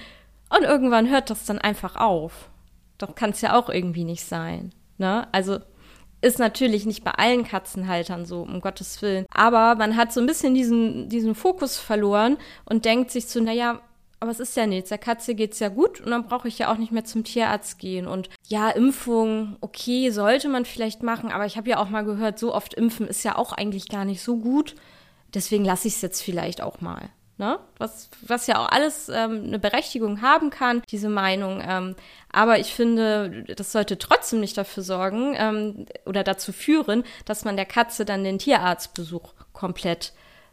Und 0.54 0.64
irgendwann 0.64 1.08
hört 1.08 1.30
das 1.30 1.46
dann 1.46 1.58
einfach 1.58 1.96
auf. 1.96 2.50
Doch 2.98 3.14
kann 3.14 3.30
es 3.30 3.40
ja 3.40 3.58
auch 3.58 3.68
irgendwie 3.68 4.04
nicht 4.04 4.24
sein. 4.24 4.72
Ne? 4.98 5.26
Also 5.32 5.58
ist 6.22 6.38
natürlich 6.38 6.86
nicht 6.86 7.04
bei 7.04 7.10
allen 7.10 7.44
Katzenhaltern 7.44 8.24
so, 8.24 8.42
um 8.42 8.60
Gottes 8.60 9.02
Willen. 9.02 9.26
Aber 9.30 9.74
man 9.74 9.96
hat 9.96 10.12
so 10.12 10.20
ein 10.20 10.26
bisschen 10.26 10.54
diesen, 10.54 11.08
diesen 11.08 11.34
Fokus 11.34 11.76
verloren 11.78 12.38
und 12.64 12.84
denkt 12.84 13.10
sich 13.10 13.26
so, 13.26 13.40
naja, 13.40 13.80
aber 14.20 14.30
es 14.30 14.38
ist 14.38 14.56
ja 14.56 14.68
nichts. 14.68 14.88
Der 14.88 14.98
Katze 14.98 15.34
geht's 15.34 15.58
ja 15.58 15.68
gut 15.68 16.00
und 16.00 16.12
dann 16.12 16.26
brauche 16.26 16.46
ich 16.46 16.56
ja 16.58 16.72
auch 16.72 16.78
nicht 16.78 16.92
mehr 16.92 17.04
zum 17.04 17.24
Tierarzt 17.24 17.80
gehen. 17.80 18.06
Und 18.06 18.30
ja, 18.46 18.70
Impfung, 18.70 19.56
okay, 19.60 20.10
sollte 20.10 20.48
man 20.48 20.64
vielleicht 20.64 21.02
machen, 21.02 21.32
aber 21.32 21.44
ich 21.44 21.56
habe 21.56 21.68
ja 21.68 21.78
auch 21.78 21.88
mal 21.88 22.04
gehört, 22.04 22.38
so 22.38 22.54
oft 22.54 22.72
impfen 22.74 23.08
ist 23.08 23.24
ja 23.24 23.36
auch 23.36 23.52
eigentlich 23.52 23.88
gar 23.88 24.04
nicht 24.04 24.22
so 24.22 24.36
gut. 24.36 24.76
Deswegen 25.34 25.64
lasse 25.64 25.88
ich 25.88 25.94
es 25.94 26.02
jetzt 26.02 26.22
vielleicht 26.22 26.62
auch 26.62 26.80
mal 26.80 27.10
ne? 27.38 27.58
Was, 27.78 28.10
was 28.22 28.46
ja 28.46 28.58
auch 28.58 28.68
alles 28.68 29.08
ähm, 29.08 29.44
eine 29.46 29.58
Berechtigung 29.58 30.22
haben 30.22 30.50
kann, 30.50 30.82
diese 30.90 31.08
Meinung. 31.08 31.62
Ähm, 31.66 31.96
aber 32.30 32.58
ich 32.58 32.74
finde, 32.74 33.44
das 33.56 33.72
sollte 33.72 33.98
trotzdem 33.98 34.40
nicht 34.40 34.56
dafür 34.56 34.82
sorgen 34.82 35.34
ähm, 35.36 35.86
oder 36.06 36.24
dazu 36.24 36.52
führen, 36.52 37.04
dass 37.24 37.44
man 37.44 37.56
der 37.56 37.66
Katze 37.66 38.04
dann 38.04 38.24
den 38.24 38.38
Tierarztbesuch 38.38 39.34
komplett 39.52 40.12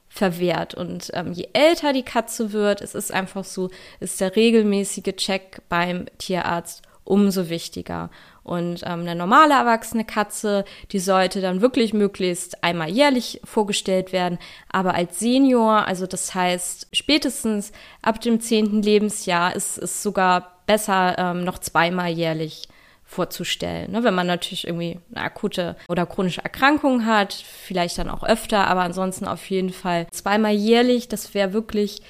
verwehrt. 0.10 0.74
Und 0.74 1.12
ähm, 1.14 1.32
je 1.32 1.50
älter 1.54 1.94
die 1.94 2.04
Katze 2.04 2.52
wird, 2.52 2.82
es 2.82 2.96
ist 2.96 3.14
einfach 3.14 3.44
so, 3.44 3.70
ist 4.00 4.20
der 4.20 4.36
regelmäßige 4.36 5.16
Check 5.16 5.62
beim 5.70 6.08
Tierarzt 6.18 6.82
umso 7.10 7.50
wichtiger. 7.50 8.10
Und 8.44 8.84
ähm, 8.84 9.02
eine 9.02 9.16
normale 9.16 9.54
erwachsene 9.54 10.06
Katze, 10.06 10.64
die 10.92 11.00
sollte 11.00 11.42
dann 11.42 11.62
wirklich 11.62 11.94
möglichst 11.94 12.64
einmal 12.64 12.90
jährlich 12.90 13.42
vorgestellt 13.44 14.14
werden. 14.14 14.38
Aber 14.72 14.94
als 14.94 15.20
Senior, 15.20 15.88
also 15.88 16.08
das 16.08 16.34
heißt 16.34 16.88
spätestens 16.94 17.72
ab 18.02 18.22
dem 18.22 18.40
zehnten 18.40 18.82
Lebensjahr, 18.82 19.56
ist 19.56 19.78
es 19.78 20.04
sogar 20.04 20.60
besser, 20.68 21.16
ähm, 21.18 21.44
noch 21.44 21.58
zweimal 21.58 22.10
jährlich 22.10 22.70
vorzustellen. 23.04 23.92
Ne? 23.92 24.04
Wenn 24.04 24.14
man 24.14 24.28
natürlich 24.28 24.68
irgendwie 24.68 25.00
eine 25.12 25.26
akute 25.26 25.76
oder 25.88 26.06
chronische 26.06 26.44
Erkrankung 26.44 27.08
hat, 27.08 27.34
vielleicht 27.34 27.98
dann 27.98 28.10
auch 28.10 28.24
öfter, 28.24 28.68
aber 28.68 28.82
ansonsten 28.82 29.28
auf 29.28 29.50
jeden 29.50 29.72
Fall 29.72 30.06
zweimal 30.12 30.54
jährlich, 30.54 31.08
das 31.08 31.34
wäre 31.34 31.54
wirklich 31.54 32.04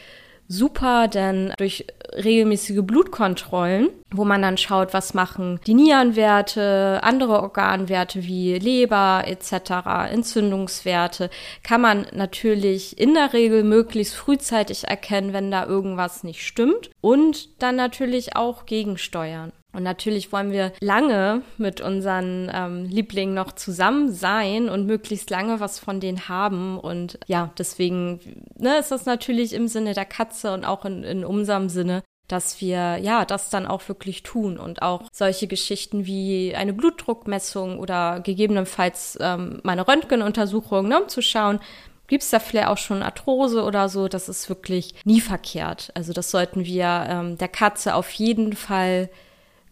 super, 0.49 1.07
denn 1.07 1.53
durch 1.57 1.85
regelmäßige 2.13 2.81
Blutkontrollen, 2.81 3.89
wo 4.11 4.25
man 4.25 4.41
dann 4.41 4.57
schaut, 4.57 4.93
was 4.93 5.13
machen 5.13 5.61
die 5.67 5.75
Nierenwerte, 5.75 6.99
andere 7.03 7.41
Organwerte 7.41 8.25
wie 8.25 8.57
Leber 8.57 9.23
etc., 9.27 10.11
Entzündungswerte, 10.11 11.29
kann 11.63 11.81
man 11.81 12.07
natürlich 12.11 12.99
in 12.99 13.13
der 13.13 13.31
Regel 13.31 13.63
möglichst 13.63 14.15
frühzeitig 14.15 14.87
erkennen, 14.87 15.33
wenn 15.33 15.51
da 15.51 15.65
irgendwas 15.65 16.23
nicht 16.23 16.45
stimmt 16.45 16.89
und 16.99 17.61
dann 17.61 17.75
natürlich 17.75 18.35
auch 18.35 18.65
gegensteuern. 18.65 19.51
Und 19.71 19.83
natürlich 19.83 20.31
wollen 20.31 20.51
wir 20.51 20.73
lange 20.79 21.43
mit 21.57 21.79
unseren 21.79 22.51
ähm, 22.53 22.85
Lieblingen 22.85 23.35
noch 23.35 23.51
zusammen 23.51 24.11
sein 24.11 24.67
und 24.67 24.88
möglichst 24.88 25.29
lange 25.29 25.59
was 25.59 25.77
von 25.77 25.99
denen 25.99 26.27
haben. 26.27 26.79
Und 26.79 27.19
ja, 27.27 27.51
deswegen 27.57 28.19
ne, 28.57 28.79
ist 28.79 28.91
das 28.91 29.05
natürlich 29.05 29.53
im 29.53 29.67
Sinne 29.67 29.93
der 29.93 30.05
Katze 30.05 30.53
und 30.53 30.65
auch 30.65 30.85
in, 30.85 31.03
in 31.03 31.23
unserem 31.23 31.69
Sinne, 31.69 32.01
dass 32.27 32.61
wir 32.61 32.97
ja 32.97 33.25
das 33.25 33.49
dann 33.49 33.67
auch 33.67 33.88
wirklich 33.88 34.23
tun 34.23 34.57
und 34.57 34.81
auch 34.81 35.03
solche 35.11 35.47
Geschichten 35.47 36.05
wie 36.05 36.55
eine 36.55 36.73
Blutdruckmessung 36.73 37.79
oder 37.79 38.21
gegebenenfalls 38.21 39.17
ähm, 39.21 39.59
meine 39.63 39.88
Röntgenuntersuchung, 39.88 40.88
ne, 40.88 41.01
um 41.01 41.09
zu 41.09 41.21
schauen, 41.21 41.59
gibt 42.07 42.23
es 42.23 42.29
da 42.29 42.39
vielleicht 42.39 42.67
auch 42.67 42.77
schon 42.77 43.03
Arthrose 43.03 43.63
oder 43.63 43.88
so, 43.88 44.07
das 44.07 44.29
ist 44.29 44.49
wirklich 44.49 44.95
nie 45.05 45.21
verkehrt. 45.21 45.91
Also 45.93 46.11
das 46.11 46.31
sollten 46.31 46.65
wir 46.65 47.05
ähm, 47.07 47.38
der 47.38 47.47
Katze 47.47 47.95
auf 47.95 48.09
jeden 48.11 48.53
Fall 48.53 49.09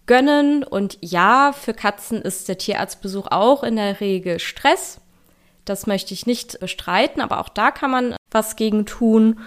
gönnen. 0.07 0.63
Und 0.63 0.97
ja, 1.01 1.53
für 1.53 1.73
Katzen 1.73 2.21
ist 2.21 2.49
der 2.49 2.57
Tierarztbesuch 2.57 3.27
auch 3.27 3.63
in 3.63 3.75
der 3.75 3.99
Regel 3.99 4.39
Stress. 4.39 4.99
Das 5.65 5.85
möchte 5.85 6.13
ich 6.13 6.25
nicht 6.25 6.59
bestreiten, 6.59 7.21
aber 7.21 7.39
auch 7.39 7.49
da 7.49 7.71
kann 7.71 7.91
man 7.91 8.15
was 8.31 8.55
gegen 8.55 8.85
tun. 8.85 9.39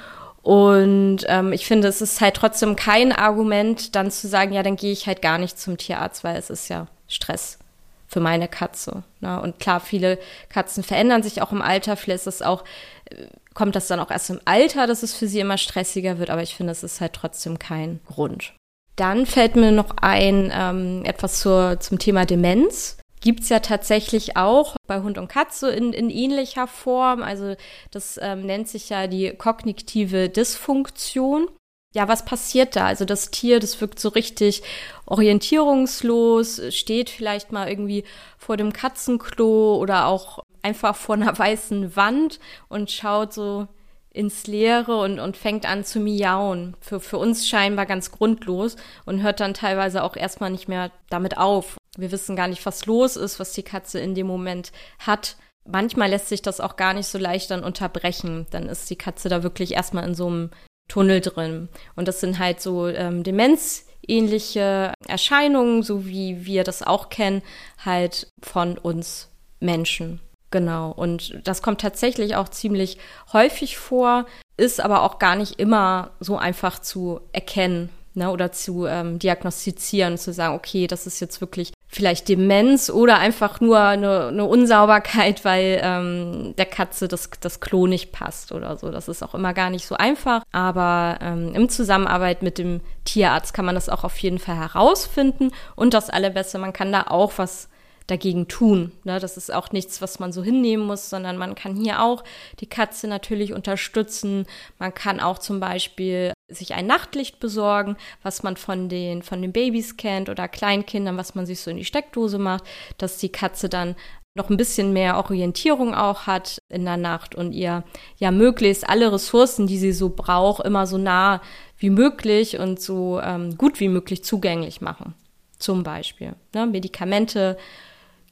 Und 0.43 1.25
ähm, 1.27 1.53
ich 1.53 1.67
finde, 1.67 1.89
es 1.89 2.01
ist 2.01 2.21
halt 2.21 2.35
trotzdem 2.35 2.77
kein 2.77 3.13
Argument, 3.13 3.95
dann 3.95 4.11
zu 4.11 4.29
sagen, 4.29 4.53
ja, 4.53 4.63
dann 4.63 4.77
gehe 4.77 4.93
ich 4.93 5.07
halt 5.07 5.23
gar 5.23 5.39
nicht 5.39 5.59
zum 5.59 5.77
Tierarzt, 5.77 6.25
weil 6.25 6.37
es 6.37 6.51
ist 6.51 6.69
ja 6.69 6.87
Stress 7.09 7.59
für 8.07 8.21
meine 8.21 8.49
Katze. 8.49 9.03
Ne? 9.21 9.41
Und 9.41 9.61
klar, 9.61 9.81
viele 9.81 10.19
Katzen 10.49 10.83
verändern 10.83 11.23
sich 11.23 11.43
auch 11.43 11.53
im 11.53 11.63
Alter. 11.63 11.97
Vielleicht 11.97 12.27
ist 12.27 12.35
es 12.35 12.43
auch, 12.43 12.65
äh, 13.07 13.27
kommt 13.55 13.77
das 13.77 13.87
dann 13.87 14.01
auch 14.01 14.11
erst 14.11 14.31
im 14.31 14.41
Alter, 14.47 14.87
dass 14.87 15.03
es 15.03 15.15
für 15.15 15.29
sie 15.29 15.41
immer 15.41 15.59
stressiger 15.59 16.19
wird. 16.19 16.31
Aber 16.31 16.43
ich 16.43 16.55
finde, 16.55 16.73
es 16.73 16.83
ist 16.83 17.01
halt 17.01 17.13
trotzdem 17.13 17.59
kein 17.59 18.01
Grund. 18.07 18.55
Dann 19.01 19.25
fällt 19.25 19.57
mir 19.57 19.73
noch 19.73 19.97
ein 20.03 20.53
ähm, 20.55 21.07
etwas 21.07 21.41
zur, 21.41 21.81
zum 21.81 21.99
Thema 21.99 22.27
Demenz. 22.27 22.99
Gibt's 23.23 23.49
ja 23.49 23.61
tatsächlich 23.61 24.37
auch 24.37 24.77
bei 24.87 25.01
Hund 25.01 25.17
und 25.17 25.27
Katze 25.27 25.71
in, 25.71 25.95
in 25.95 26.11
ähnlicher 26.11 26.67
Form. 26.67 27.23
Also 27.23 27.55
das 27.91 28.21
ähm, 28.21 28.45
nennt 28.45 28.69
sich 28.69 28.91
ja 28.91 29.07
die 29.07 29.31
kognitive 29.31 30.29
Dysfunktion 30.29 31.49
ja, 31.93 32.07
was 32.07 32.25
passiert 32.25 32.77
da? 32.77 32.87
Also 32.87 33.05
das 33.05 33.33
Tier, 33.33 33.59
das 33.59 33.81
wirkt 33.81 33.99
so 33.99 34.11
richtig 34.11 34.63
orientierungslos, 35.07 36.63
steht 36.71 37.11
vielleicht 37.11 37.51
mal 37.51 37.69
irgendwie 37.69 38.05
vor 38.39 38.57
dem 38.57 38.73
Katzenklo 38.73 39.77
oder 39.77 40.07
auch 40.07 40.39
einfach 40.63 40.95
vor 40.95 41.17
einer 41.17 41.37
weißen 41.39 41.97
Wand 41.97 42.39
und 42.69 42.93
schaut 42.93 43.33
so 43.33 43.67
ins 44.13 44.47
Leere 44.47 44.97
und, 44.97 45.21
und 45.21 45.37
fängt 45.37 45.67
an 45.67 45.85
zu 45.85 46.01
miauen. 46.01 46.77
Für, 46.81 47.01
für 47.01 47.19
uns 47.19 47.49
scheinbar 47.49 47.87
ganz 47.87 48.11
grundlos 48.11 48.77
und 49.07 49.23
hört 49.23 49.41
dann 49.41 49.55
teilweise 49.55 50.03
auch 50.03 50.17
erstmal 50.17 50.51
nicht 50.51 50.69
mehr 50.69 50.91
damit 51.09 51.39
auf. 51.39 51.77
Wir 51.97 52.13
wissen 52.13 52.37
gar 52.37 52.49
nicht, 52.49 52.65
was 52.67 52.87
los 52.87 53.17
ist, 53.17 53.39
was 53.39 53.53
die 53.53 53.63
Katze 53.63 54.01
in 54.01 54.15
dem 54.15 54.27
Moment 54.27 54.73
hat. 54.99 55.37
Manchmal 55.65 56.11
lässt 56.11 56.29
sich 56.29 56.43
das 56.43 56.61
auch 56.61 56.77
gar 56.77 56.95
nicht 56.95 57.07
so 57.07 57.19
leicht 57.19 57.51
dann 57.51 57.63
unterbrechen. 57.63 58.47
Dann 58.51 58.69
ist 58.69 58.91
die 58.91 58.97
Katze 58.97 59.29
da 59.29 59.43
wirklich 59.43 59.75
erstmal 59.75 60.05
in 60.05 60.15
so 60.15 60.27
einem 60.27 60.51
Tunnel 60.89 61.21
drin. 61.21 61.69
Und 61.95 62.09
das 62.09 62.21
sind 62.21 62.39
halt 62.39 62.61
so 62.61 62.89
ähm, 62.89 63.23
demenzähnliche 63.23 64.93
Erscheinungen, 65.07 65.83
so 65.83 66.07
wie 66.07 66.45
wir 66.45 66.65
das 66.65 66.83
auch 66.83 67.11
kennen, 67.11 67.43
halt 67.85 68.29
von 68.43 68.77
uns 68.77 69.29
Menschen. 69.61 70.21
Genau. 70.51 70.91
Und 70.91 71.41
das 71.45 71.63
kommt 71.63 71.81
tatsächlich 71.81 72.37
auch 72.37 72.49
ziemlich 72.49 72.99
häufig 73.33 73.79
vor, 73.79 74.27
ist 74.57 74.81
aber 74.81 75.03
auch 75.03 75.19
gar 75.19 75.37
nicht 75.37 75.61
immer 75.61 76.11
so 76.21 76.37
einfach 76.37 76.81
zu 76.81 77.21
erkennen 77.33 77.89
ne, 78.15 78.31
oder 78.31 78.53
zu 78.53 78.87
ähm, 78.87 79.19
diagnostizieren, 79.19 80.19
zu 80.19 80.33
sagen, 80.33 80.55
okay, 80.55 80.87
das 80.87 81.07
ist 81.07 81.21
jetzt 81.21 81.41
wirklich 81.41 81.73
vielleicht 81.89 82.29
Demenz 82.29 82.89
oder 82.91 83.19
einfach 83.19 83.61
nur 83.61 83.81
eine, 83.81 84.29
eine 84.29 84.45
Unsauberkeit, 84.45 85.45
weil 85.45 85.81
ähm, 85.83 86.55
der 86.57 86.67
Katze 86.67 87.09
das, 87.09 87.31
das 87.41 87.61
Klo 87.61 87.87
nicht 87.87 88.13
passt 88.13 88.53
oder 88.53 88.77
so. 88.77 88.91
Das 88.91 89.09
ist 89.09 89.23
auch 89.23 89.35
immer 89.35 89.55
gar 89.55 89.71
nicht 89.71 89.87
so 89.87 89.97
einfach. 89.97 90.43
Aber 90.53 91.19
ähm, 91.21 91.53
im 91.55 91.69
Zusammenarbeit 91.69 92.43
mit 92.43 92.59
dem 92.59 92.81
Tierarzt 93.05 93.55
kann 93.55 93.65
man 93.65 93.75
das 93.75 93.89
auch 93.89 94.05
auf 94.05 94.17
jeden 94.19 94.39
Fall 94.39 94.57
herausfinden. 94.57 95.51
Und 95.75 95.95
das 95.95 96.11
Allerbeste, 96.11 96.59
man 96.59 96.73
kann 96.73 96.93
da 96.93 97.07
auch 97.09 97.33
was 97.37 97.69
dagegen 98.11 98.49
tun. 98.49 98.93
Ne? 99.05 99.21
Das 99.21 99.37
ist 99.37 99.53
auch 99.53 99.73
nichts, 99.73 100.03
was 100.03 100.19
man 100.19 100.33
so 100.33 100.43
hinnehmen 100.43 100.87
muss, 100.87 101.11
sondern 101.11 101.37
man 101.37 101.55
kann 101.55 101.77
hier 101.77 102.03
auch 102.03 102.25
die 102.61 102.69
Katze 102.69 103.07
natürlich 103.07 103.53
unterstützen. 103.53 104.47
Man 104.79 104.93
kann 104.95 105.21
auch 105.21 105.39
zum 105.39 105.61
Beispiel 105.61 106.33
sich 106.49 106.75
ein 106.75 106.87
Nachtlicht 106.87 107.41
besorgen, 107.41 107.97
was 108.23 108.43
man 108.43 108.57
von 108.57 108.89
den, 108.89 109.23
von 109.23 109.41
den 109.41 109.53
Babys 109.53 109.97
kennt 109.97 110.29
oder 110.29 110.49
Kleinkindern, 110.49 111.17
was 111.17 111.35
man 111.35 111.47
sich 111.47 111.61
so 111.61 111.71
in 111.71 111.77
die 111.77 111.85
Steckdose 111.85 112.39
macht, 112.39 112.65
dass 112.99 113.19
die 113.19 113.31
Katze 113.31 113.69
dann 113.69 113.95
noch 114.35 114.49
ein 114.49 114.57
bisschen 114.57 114.93
mehr 114.93 115.17
Orientierung 115.17 115.95
auch 115.95 116.27
hat 116.27 116.59
in 116.69 116.85
der 116.85 116.97
Nacht 116.97 117.35
und 117.35 117.53
ihr 117.53 117.85
ja 118.17 118.31
möglichst 118.31 118.89
alle 118.89 119.13
Ressourcen, 119.13 119.67
die 119.67 119.79
sie 119.79 119.93
so 119.93 120.11
braucht, 120.11 120.65
immer 120.65 120.87
so 120.87 120.99
nah 120.99 121.41
wie 121.79 121.91
möglich 121.91 122.59
und 122.59 122.81
so 122.81 123.21
ähm, 123.21 123.57
gut 123.59 123.81
wie 123.81 123.89
möglich 123.89 124.23
zugänglich 124.23 124.81
machen. 124.81 125.15
Zum 125.59 125.83
Beispiel 125.83 126.35
ne, 126.55 126.67
Medikamente, 126.67 127.59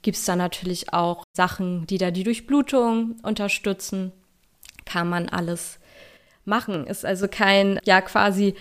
gibt 0.02 0.16
es 0.16 0.24
da 0.24 0.36
natürlich 0.36 0.92
auch 0.92 1.24
Sachen, 1.36 1.86
die 1.86 1.98
da 1.98 2.10
die 2.10 2.24
Durchblutung 2.24 3.16
unterstützen. 3.22 4.12
Kann 4.84 5.08
man 5.08 5.28
alles 5.28 5.78
machen. 6.44 6.86
Ist 6.86 7.04
also 7.04 7.28
kein, 7.28 7.80
ja, 7.84 8.00
quasi 8.00 8.54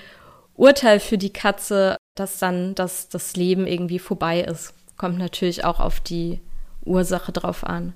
Urteil 0.55 0.99
für 0.99 1.17
die 1.17 1.31
Katze, 1.31 1.97
dass 2.15 2.39
dann 2.39 2.75
das, 2.75 3.09
das 3.09 3.35
Leben 3.35 3.67
irgendwie 3.67 3.99
vorbei 3.99 4.41
ist. 4.41 4.73
Kommt 4.97 5.17
natürlich 5.19 5.63
auch 5.63 5.79
auf 5.79 5.99
die 5.99 6.41
Ursache 6.83 7.31
drauf 7.31 7.63
an. 7.63 7.93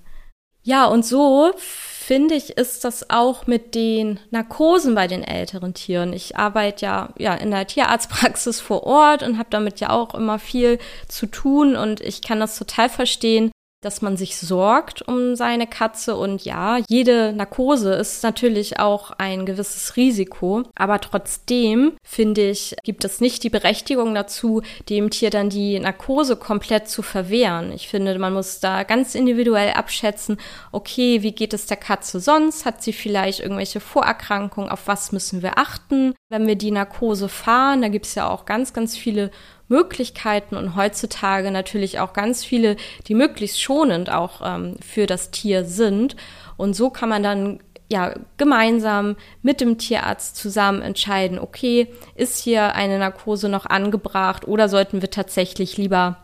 Ja, 0.64 0.86
und 0.86 1.06
so 1.06 1.54
finde 1.58 2.36
ich, 2.36 2.58
ist 2.58 2.84
das 2.84 3.10
auch 3.10 3.48
mit 3.48 3.74
den 3.74 4.20
Narkosen 4.30 4.94
bei 4.94 5.08
den 5.08 5.24
älteren 5.24 5.74
Tieren. 5.74 6.14
Ich 6.14 6.38
arbeite 6.38 6.86
ja, 6.86 7.10
ja 7.18 7.34
in 7.34 7.52
der 7.52 7.66
Tierarztpraxis 7.66 8.60
vor 8.60 8.84
Ort 8.84 9.24
und 9.24 9.38
habe 9.38 9.50
damit 9.50 9.80
ja 9.80 9.90
auch 9.90 10.14
immer 10.14 10.38
viel 10.38 10.78
zu 11.08 11.26
tun 11.26 11.76
und 11.76 12.02
ich 12.02 12.22
kann 12.22 12.40
das 12.40 12.58
total 12.58 12.90
verstehen, 12.90 13.52
dass 13.82 14.02
man 14.02 14.16
sich 14.16 14.38
sorgt 14.38 15.02
um 15.02 15.36
seine 15.36 15.66
Katze 15.66 16.16
und 16.16 16.46
ja, 16.46 16.78
jede 16.88 17.34
Narkose 17.34 17.94
ist 17.94 18.24
natürlich 18.24 18.80
auch 18.80 19.12
ein 19.18 19.46
gewisses 19.46 19.96
Risiko, 19.98 20.64
aber 20.76 21.02
trotzdem 21.02 21.94
finde 22.04 22.52
ich, 22.52 22.76
gibt 22.84 23.04
es 23.04 23.22
nicht 23.22 23.44
die 23.44 23.50
Berechtigung 23.50 24.14
dazu, 24.14 24.62
dem 24.90 25.10
Tier 25.10 25.32
dann 25.32 25.50
die 25.50 25.80
Narkose 25.80 26.36
komplett 26.36 26.88
zu 26.88 27.02
verwehren. 27.02 27.72
Ich 27.74 27.88
finde, 27.88 28.18
man 28.20 28.34
muss 28.34 28.60
da 28.60 28.84
ganz 28.84 29.16
individuell 29.16 29.72
abschätzen, 29.74 30.38
okay, 30.72 31.24
wie 31.24 31.32
geht 31.32 31.54
es 31.54 31.66
der 31.66 31.78
Katze 31.78 32.20
sonst? 32.20 32.66
Hat 32.66 32.84
sie 32.84 32.94
vielleicht 32.94 33.40
irgendwelche 33.40 33.80
Vorerkrankungen? 33.80 34.70
Auf 34.70 34.88
was 34.88 35.12
müssen 35.12 35.42
wir 35.42 35.58
achten, 35.58 36.14
wenn 36.30 36.46
wir 36.46 36.56
die 36.56 36.72
Narkose 36.72 37.30
fahren? 37.30 37.82
Da 37.82 37.88
gibt 37.88 38.06
es 38.06 38.16
ja 38.16 38.30
auch 38.30 38.46
ganz, 38.46 38.74
ganz 38.74 38.96
viele 38.96 39.32
Möglichkeiten 39.72 40.56
und 40.56 40.76
heutzutage 40.76 41.50
natürlich 41.50 42.00
auch 42.00 42.14
ganz 42.14 42.44
viele, 42.44 42.76
die 43.08 43.16
möglichst 43.16 43.60
schonend 43.60 44.12
auch 44.12 44.42
ähm, 44.44 44.76
für 44.86 45.08
das 45.08 45.32
Tier 45.32 45.66
sind. 45.66 46.16
Und 46.58 46.76
so 46.76 46.92
kann 46.92 47.10
man 47.10 47.24
dann 47.24 47.60
ja 47.90 48.14
gemeinsam 48.38 49.16
mit 49.42 49.62
dem 49.62 49.78
Tierarzt 49.78 50.36
zusammen 50.36 50.82
entscheiden, 50.82 51.40
okay, 51.40 51.88
ist 52.16 52.38
hier 52.38 52.76
eine 52.76 53.00
Narkose 53.00 53.50
noch 53.50 53.66
angebracht 53.66 54.48
oder 54.48 54.70
sollten 54.70 55.02
wir 55.02 55.10
tatsächlich 55.10 55.78
lieber 55.78 56.18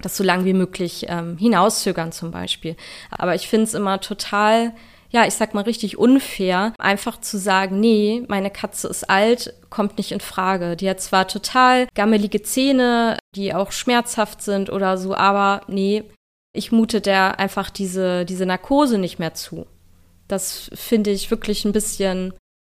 das 0.00 0.16
so 0.16 0.24
lang 0.24 0.44
wie 0.44 0.54
möglich 0.54 1.06
ähm, 1.08 1.36
hinauszögern 1.36 2.12
zum 2.12 2.30
Beispiel. 2.30 2.76
Aber 3.10 3.34
ich 3.34 3.48
finde 3.48 3.64
es 3.64 3.74
immer 3.74 4.00
total 4.00 4.72
ja, 5.10 5.26
ich 5.26 5.34
sag 5.34 5.54
mal 5.54 5.64
richtig 5.64 5.98
unfair, 5.98 6.74
einfach 6.78 7.20
zu 7.20 7.38
sagen, 7.38 7.80
nee, 7.80 8.24
meine 8.28 8.50
Katze 8.50 8.88
ist 8.88 9.08
alt, 9.08 9.54
kommt 9.70 9.96
nicht 9.96 10.12
in 10.12 10.20
Frage. 10.20 10.76
Die 10.76 10.88
hat 10.88 11.00
zwar 11.00 11.26
total 11.26 11.86
gammelige 11.94 12.42
Zähne, 12.42 13.18
die 13.34 13.54
auch 13.54 13.72
schmerzhaft 13.72 14.42
sind 14.42 14.70
oder 14.70 14.98
so, 14.98 15.14
aber 15.14 15.62
nee, 15.66 16.04
ich 16.52 16.72
mute 16.72 17.00
der 17.00 17.38
einfach 17.38 17.70
diese, 17.70 18.24
diese 18.24 18.44
Narkose 18.44 18.98
nicht 18.98 19.18
mehr 19.18 19.34
zu. 19.34 19.66
Das 20.26 20.70
finde 20.74 21.10
ich 21.10 21.30
wirklich 21.30 21.64
ein 21.64 21.72
bisschen, 21.72 22.34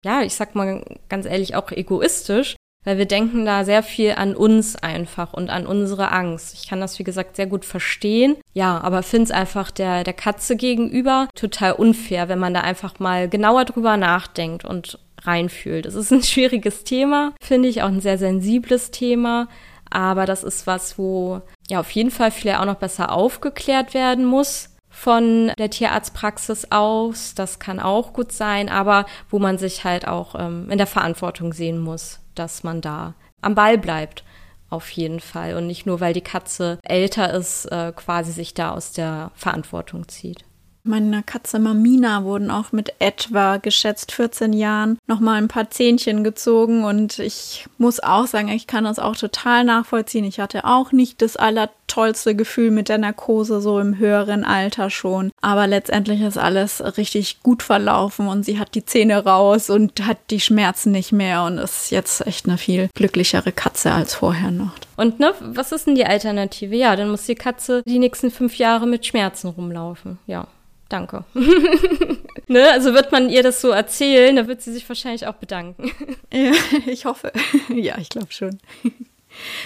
ja, 0.05 0.21
ich 0.21 0.35
sag 0.35 0.53
mal 0.53 0.83
ganz 1.07 1.25
ehrlich, 1.25 1.55
auch 1.55 1.71
egoistisch, 1.71 2.55
weil 2.85 2.97
wir 2.97 3.05
denken 3.05 3.45
da 3.45 3.65
sehr 3.65 3.83
viel 3.83 4.13
an 4.13 4.35
uns 4.35 4.75
einfach 4.75 5.33
und 5.33 5.49
an 5.49 5.67
unsere 5.67 6.11
Angst. 6.11 6.53
Ich 6.53 6.69
kann 6.69 6.79
das, 6.79 6.97
wie 6.99 7.03
gesagt, 7.03 7.35
sehr 7.35 7.47
gut 7.47 7.65
verstehen. 7.65 8.37
Ja, 8.53 8.79
aber 8.81 9.03
finde 9.03 9.25
es 9.25 9.31
einfach 9.31 9.71
der, 9.71 10.03
der 10.03 10.13
Katze 10.13 10.55
gegenüber 10.55 11.27
total 11.35 11.73
unfair, 11.73 12.29
wenn 12.29 12.39
man 12.39 12.53
da 12.53 12.61
einfach 12.61 12.99
mal 12.99 13.27
genauer 13.27 13.65
drüber 13.65 13.97
nachdenkt 13.97 14.65
und 14.65 14.99
reinfühlt. 15.21 15.85
Es 15.85 15.95
ist 15.95 16.11
ein 16.11 16.23
schwieriges 16.23 16.83
Thema, 16.83 17.33
finde 17.41 17.67
ich, 17.67 17.81
auch 17.81 17.89
ein 17.89 18.01
sehr 18.01 18.17
sensibles 18.17 18.91
Thema. 18.91 19.47
Aber 19.91 20.25
das 20.25 20.43
ist 20.43 20.67
was, 20.67 20.97
wo 20.97 21.41
ja 21.67 21.79
auf 21.79 21.89
jeden 21.91 22.11
Fall 22.11 22.31
vielleicht 22.31 22.59
auch 22.59 22.65
noch 22.65 22.75
besser 22.75 23.11
aufgeklärt 23.11 23.93
werden 23.93 24.23
muss 24.23 24.69
von 24.99 25.51
der 25.57 25.69
Tierarztpraxis 25.69 26.71
aus. 26.71 27.33
Das 27.35 27.59
kann 27.59 27.79
auch 27.79 28.13
gut 28.13 28.31
sein, 28.31 28.69
aber 28.69 29.05
wo 29.29 29.39
man 29.39 29.57
sich 29.57 29.83
halt 29.83 30.07
auch 30.07 30.35
ähm, 30.37 30.69
in 30.69 30.77
der 30.77 30.87
Verantwortung 30.87 31.53
sehen 31.53 31.79
muss 31.79 32.19
dass 32.39 32.63
man 32.63 32.81
da 32.81 33.13
am 33.41 33.53
Ball 33.53 33.77
bleibt. 33.77 34.23
Auf 34.69 34.89
jeden 34.91 35.19
Fall. 35.19 35.55
Und 35.55 35.67
nicht 35.67 35.85
nur, 35.85 35.99
weil 35.99 36.13
die 36.13 36.21
Katze 36.21 36.79
älter 36.83 37.33
ist, 37.33 37.65
äh, 37.65 37.91
quasi 37.95 38.31
sich 38.31 38.53
da 38.53 38.71
aus 38.71 38.91
der 38.91 39.31
Verantwortung 39.35 40.07
zieht. 40.07 40.45
Meiner 40.89 41.21
Katze 41.21 41.59
Mamina 41.59 42.23
wurden 42.23 42.49
auch 42.49 42.71
mit 42.71 42.95
etwa 42.97 43.57
geschätzt 43.57 44.11
14 44.11 44.53
Jahren 44.53 44.97
nochmal 45.05 45.35
ein 45.35 45.47
paar 45.47 45.69
Zähnchen 45.69 46.23
gezogen 46.23 46.83
und 46.83 47.19
ich 47.19 47.67
muss 47.77 47.99
auch 47.99 48.25
sagen, 48.25 48.47
ich 48.47 48.65
kann 48.65 48.85
das 48.85 48.97
auch 48.97 49.15
total 49.15 49.65
nachvollziehen. 49.65 50.25
Ich 50.25 50.39
hatte 50.39 50.65
auch 50.65 50.91
nicht 50.91 51.21
das 51.21 51.35
allertollste 51.35 52.33
Gefühl 52.33 52.71
mit 52.71 52.89
der 52.89 52.97
Narkose 52.97 53.61
so 53.61 53.79
im 53.79 53.99
höheren 53.99 54.43
Alter 54.43 54.89
schon, 54.89 55.31
aber 55.41 55.67
letztendlich 55.67 56.21
ist 56.21 56.39
alles 56.39 56.81
richtig 56.97 57.43
gut 57.43 57.61
verlaufen 57.61 58.27
und 58.27 58.43
sie 58.43 58.57
hat 58.57 58.73
die 58.73 58.83
Zähne 58.83 59.23
raus 59.23 59.69
und 59.69 60.07
hat 60.07 60.17
die 60.31 60.39
Schmerzen 60.39 60.91
nicht 60.91 61.11
mehr 61.11 61.43
und 61.43 61.59
ist 61.59 61.91
jetzt 61.91 62.25
echt 62.25 62.47
eine 62.47 62.57
viel 62.57 62.89
glücklichere 62.95 63.51
Katze 63.51 63.91
als 63.91 64.15
vorher 64.15 64.49
noch. 64.49 64.71
Und 64.97 65.19
ne, 65.19 65.35
was 65.39 65.71
ist 65.71 65.85
denn 65.85 65.93
die 65.93 66.07
Alternative? 66.07 66.75
Ja, 66.75 66.95
dann 66.95 67.11
muss 67.11 67.27
die 67.27 67.35
Katze 67.35 67.83
die 67.85 67.99
nächsten 67.99 68.31
fünf 68.31 68.55
Jahre 68.55 68.87
mit 68.87 69.05
Schmerzen 69.05 69.49
rumlaufen. 69.49 70.17
Ja 70.25 70.47
danke. 70.89 71.23
ne? 72.47 72.71
Also 72.71 72.93
wird 72.93 73.11
man 73.11 73.29
ihr 73.29 73.43
das 73.43 73.61
so 73.61 73.69
erzählen, 73.69 74.35
dann 74.35 74.47
wird 74.47 74.61
sie 74.61 74.73
sich 74.73 74.87
wahrscheinlich 74.89 75.27
auch 75.27 75.35
bedanken. 75.35 75.91
ja, 76.33 76.51
ich 76.87 77.05
hoffe. 77.05 77.31
ja, 77.73 77.97
ich 77.97 78.09
glaube 78.09 78.31
schon. 78.31 78.59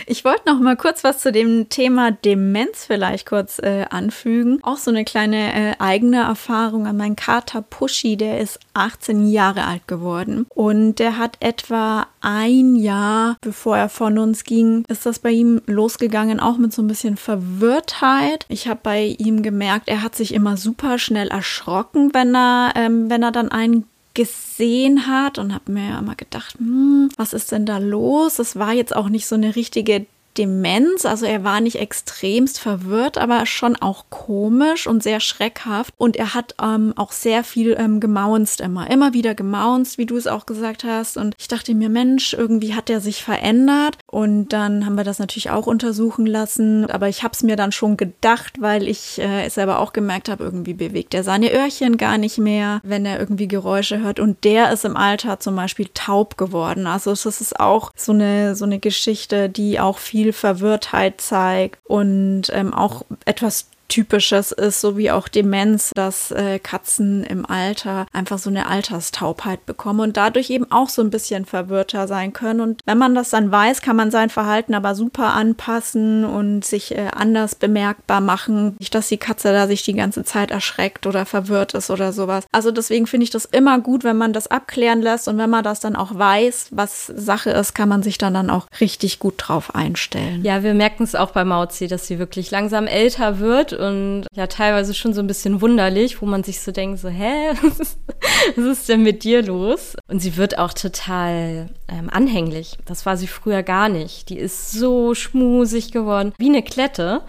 Ich 0.05 0.25
wollte 0.25 0.49
noch 0.51 0.59
mal 0.59 0.75
kurz 0.75 1.03
was 1.03 1.19
zu 1.19 1.31
dem 1.31 1.69
Thema 1.69 2.11
Demenz 2.11 2.85
vielleicht 2.85 3.27
kurz 3.27 3.59
äh, 3.59 3.85
anfügen. 3.89 4.59
Auch 4.63 4.77
so 4.77 4.91
eine 4.91 5.05
kleine 5.05 5.53
äh, 5.53 5.75
eigene 5.79 6.21
Erfahrung 6.23 6.87
an 6.87 6.97
meinen 6.97 7.15
Kater 7.15 7.61
Pushy, 7.61 8.17
der 8.17 8.39
ist 8.39 8.59
18 8.73 9.27
Jahre 9.27 9.65
alt 9.65 9.87
geworden 9.87 10.45
und 10.49 10.99
der 10.99 11.17
hat 11.17 11.37
etwa 11.39 12.07
ein 12.21 12.75
Jahr, 12.75 13.37
bevor 13.41 13.77
er 13.77 13.89
von 13.89 14.17
uns 14.17 14.43
ging, 14.43 14.85
ist 14.87 15.05
das 15.05 15.19
bei 15.19 15.31
ihm 15.31 15.61
losgegangen, 15.65 16.39
auch 16.39 16.57
mit 16.57 16.73
so 16.73 16.81
ein 16.81 16.87
bisschen 16.87 17.17
Verwirrtheit. 17.17 18.45
Ich 18.49 18.67
habe 18.67 18.79
bei 18.81 19.15
ihm 19.17 19.43
gemerkt, 19.43 19.89
er 19.89 20.01
hat 20.01 20.15
sich 20.15 20.33
immer 20.33 20.57
super 20.57 20.97
schnell 20.97 21.27
erschrocken, 21.27 22.13
wenn 22.13 22.35
er, 22.35 22.73
ähm, 22.75 23.09
wenn 23.09 23.23
er 23.23 23.31
dann 23.31 23.49
einen 23.49 23.85
gesehen 24.13 25.07
hat 25.07 25.37
und 25.37 25.53
habe 25.53 25.71
mir 25.71 25.97
immer 25.97 26.15
gedacht, 26.15 26.55
hm, 26.57 27.09
was 27.17 27.33
ist 27.33 27.51
denn 27.51 27.65
da 27.65 27.77
los? 27.79 28.39
Es 28.39 28.55
war 28.55 28.73
jetzt 28.73 28.95
auch 28.95 29.09
nicht 29.09 29.25
so 29.25 29.35
eine 29.35 29.55
richtige 29.55 30.05
Demenz. 30.37 31.05
Also 31.05 31.25
er 31.25 31.43
war 31.43 31.61
nicht 31.61 31.79
extremst 31.79 32.59
verwirrt, 32.59 33.17
aber 33.17 33.45
schon 33.45 33.75
auch 33.75 34.05
komisch 34.09 34.87
und 34.87 35.03
sehr 35.03 35.19
schreckhaft. 35.19 35.93
Und 35.97 36.15
er 36.15 36.33
hat 36.33 36.55
ähm, 36.61 36.93
auch 36.95 37.11
sehr 37.11 37.43
viel 37.43 37.75
ähm, 37.79 37.99
gemaunzt 37.99 38.61
immer. 38.61 38.89
Immer 38.89 39.13
wieder 39.13 39.35
gemaunzt, 39.35 39.97
wie 39.97 40.05
du 40.05 40.17
es 40.17 40.27
auch 40.27 40.45
gesagt 40.45 40.83
hast. 40.83 41.17
Und 41.17 41.35
ich 41.37 41.47
dachte 41.47 41.73
mir, 41.75 41.89
Mensch, 41.89 42.33
irgendwie 42.33 42.73
hat 42.75 42.89
er 42.89 43.01
sich 43.01 43.23
verändert. 43.23 43.97
Und 44.07 44.49
dann 44.49 44.85
haben 44.85 44.95
wir 44.95 45.03
das 45.03 45.19
natürlich 45.19 45.49
auch 45.49 45.67
untersuchen 45.67 46.25
lassen. 46.25 46.89
Aber 46.89 47.09
ich 47.09 47.23
habe 47.23 47.33
es 47.33 47.43
mir 47.43 47.55
dann 47.55 47.71
schon 47.71 47.97
gedacht, 47.97 48.61
weil 48.61 48.87
ich 48.87 49.19
äh, 49.19 49.49
selber 49.49 49.79
auch 49.79 49.93
gemerkt 49.93 50.29
habe, 50.29 50.43
irgendwie 50.43 50.73
bewegt 50.73 51.13
er 51.13 51.23
seine 51.23 51.53
Öhrchen 51.53 51.97
gar 51.97 52.17
nicht 52.17 52.37
mehr, 52.37 52.79
wenn 52.83 53.05
er 53.05 53.19
irgendwie 53.19 53.47
Geräusche 53.47 53.99
hört. 53.99 54.19
Und 54.19 54.43
der 54.43 54.71
ist 54.71 54.85
im 54.85 54.97
Alter 54.97 55.39
zum 55.39 55.55
Beispiel 55.55 55.89
taub 55.93 56.37
geworden. 56.37 56.87
Also 56.87 57.11
das 57.11 57.25
ist 57.25 57.59
auch 57.59 57.91
so 57.95 58.11
eine, 58.11 58.55
so 58.55 58.65
eine 58.65 58.79
Geschichte, 58.79 59.49
die 59.49 59.79
auch 59.79 59.97
viel 59.97 60.22
viel 60.23 60.33
Verwirrtheit 60.33 61.21
zeigt 61.21 61.79
und 61.85 62.43
ähm, 62.51 62.73
auch 62.73 63.03
etwas 63.25 63.67
Typisches 63.93 64.51
ist, 64.51 64.81
so 64.81 64.97
wie 64.97 65.11
auch 65.11 65.27
Demenz, 65.27 65.91
dass 65.93 66.31
äh, 66.31 66.57
Katzen 66.57 67.23
im 67.23 67.45
Alter 67.45 68.07
einfach 68.11 68.39
so 68.39 68.49
eine 68.49 68.67
Alterstaubheit 68.67 69.67
bekommen 69.67 69.99
und 69.99 70.17
dadurch 70.17 70.49
eben 70.49 70.71
auch 70.71 70.89
so 70.89 71.03
ein 71.03 71.11
bisschen 71.11 71.45
verwirrter 71.45 72.07
sein 72.07 72.33
können. 72.33 72.59
Und 72.59 72.81
wenn 72.87 72.97
man 72.97 73.13
das 73.13 73.29
dann 73.29 73.51
weiß, 73.51 73.83
kann 73.83 73.95
man 73.95 74.09
sein 74.09 74.31
Verhalten 74.31 74.73
aber 74.73 74.95
super 74.95 75.33
anpassen 75.35 76.25
und 76.25 76.65
sich 76.65 76.95
äh, 76.97 77.09
anders 77.15 77.53
bemerkbar 77.53 78.19
machen. 78.19 78.75
Nicht, 78.79 78.95
dass 78.95 79.09
die 79.09 79.17
Katze 79.17 79.53
da 79.53 79.67
sich 79.67 79.83
die 79.83 79.93
ganze 79.93 80.23
Zeit 80.23 80.49
erschreckt 80.49 81.05
oder 81.05 81.27
verwirrt 81.27 81.75
ist 81.75 81.91
oder 81.91 82.13
sowas. 82.13 82.45
Also 82.51 82.71
deswegen 82.71 83.05
finde 83.05 83.25
ich 83.25 83.29
das 83.29 83.45
immer 83.45 83.77
gut, 83.77 84.03
wenn 84.03 84.17
man 84.17 84.33
das 84.33 84.47
abklären 84.47 85.03
lässt 85.03 85.27
und 85.27 85.37
wenn 85.37 85.51
man 85.51 85.63
das 85.63 85.81
dann 85.81 85.95
auch 85.95 86.17
weiß, 86.17 86.69
was 86.71 87.13
Sache 87.15 87.51
ist, 87.51 87.75
kann 87.75 87.89
man 87.89 88.01
sich 88.01 88.17
dann, 88.17 88.33
dann 88.33 88.49
auch 88.49 88.65
richtig 88.81 89.19
gut 89.19 89.35
drauf 89.37 89.75
einstellen. 89.75 90.43
Ja, 90.43 90.63
wir 90.63 90.73
merken 90.73 91.03
es 91.03 91.13
auch 91.13 91.29
bei 91.29 91.45
Mauzi, 91.45 91.87
dass 91.87 92.07
sie 92.07 92.17
wirklich 92.17 92.49
langsam 92.49 92.87
älter 92.87 93.37
wird 93.37 93.82
und 93.83 94.25
ja 94.33 94.47
teilweise 94.47 94.93
schon 94.93 95.13
so 95.13 95.21
ein 95.21 95.27
bisschen 95.27 95.61
wunderlich, 95.61 96.21
wo 96.21 96.25
man 96.25 96.43
sich 96.43 96.61
so 96.61 96.71
denkt, 96.71 96.99
so, 96.99 97.09
hä, 97.09 97.51
was 98.55 98.65
ist 98.65 98.89
denn 98.89 99.03
mit 99.03 99.23
dir 99.23 99.43
los? 99.43 99.95
Und 100.07 100.19
sie 100.19 100.37
wird 100.37 100.57
auch 100.57 100.73
total 100.73 101.69
ähm, 101.89 102.09
anhänglich. 102.09 102.77
Das 102.85 103.05
war 103.05 103.17
sie 103.17 103.27
früher 103.27 103.61
gar 103.61 103.89
nicht. 103.89 104.29
Die 104.29 104.37
ist 104.37 104.71
so 104.71 105.13
schmusig 105.13 105.91
geworden, 105.91 106.33
wie 106.37 106.49
eine 106.49 106.63
Klette 106.63 107.21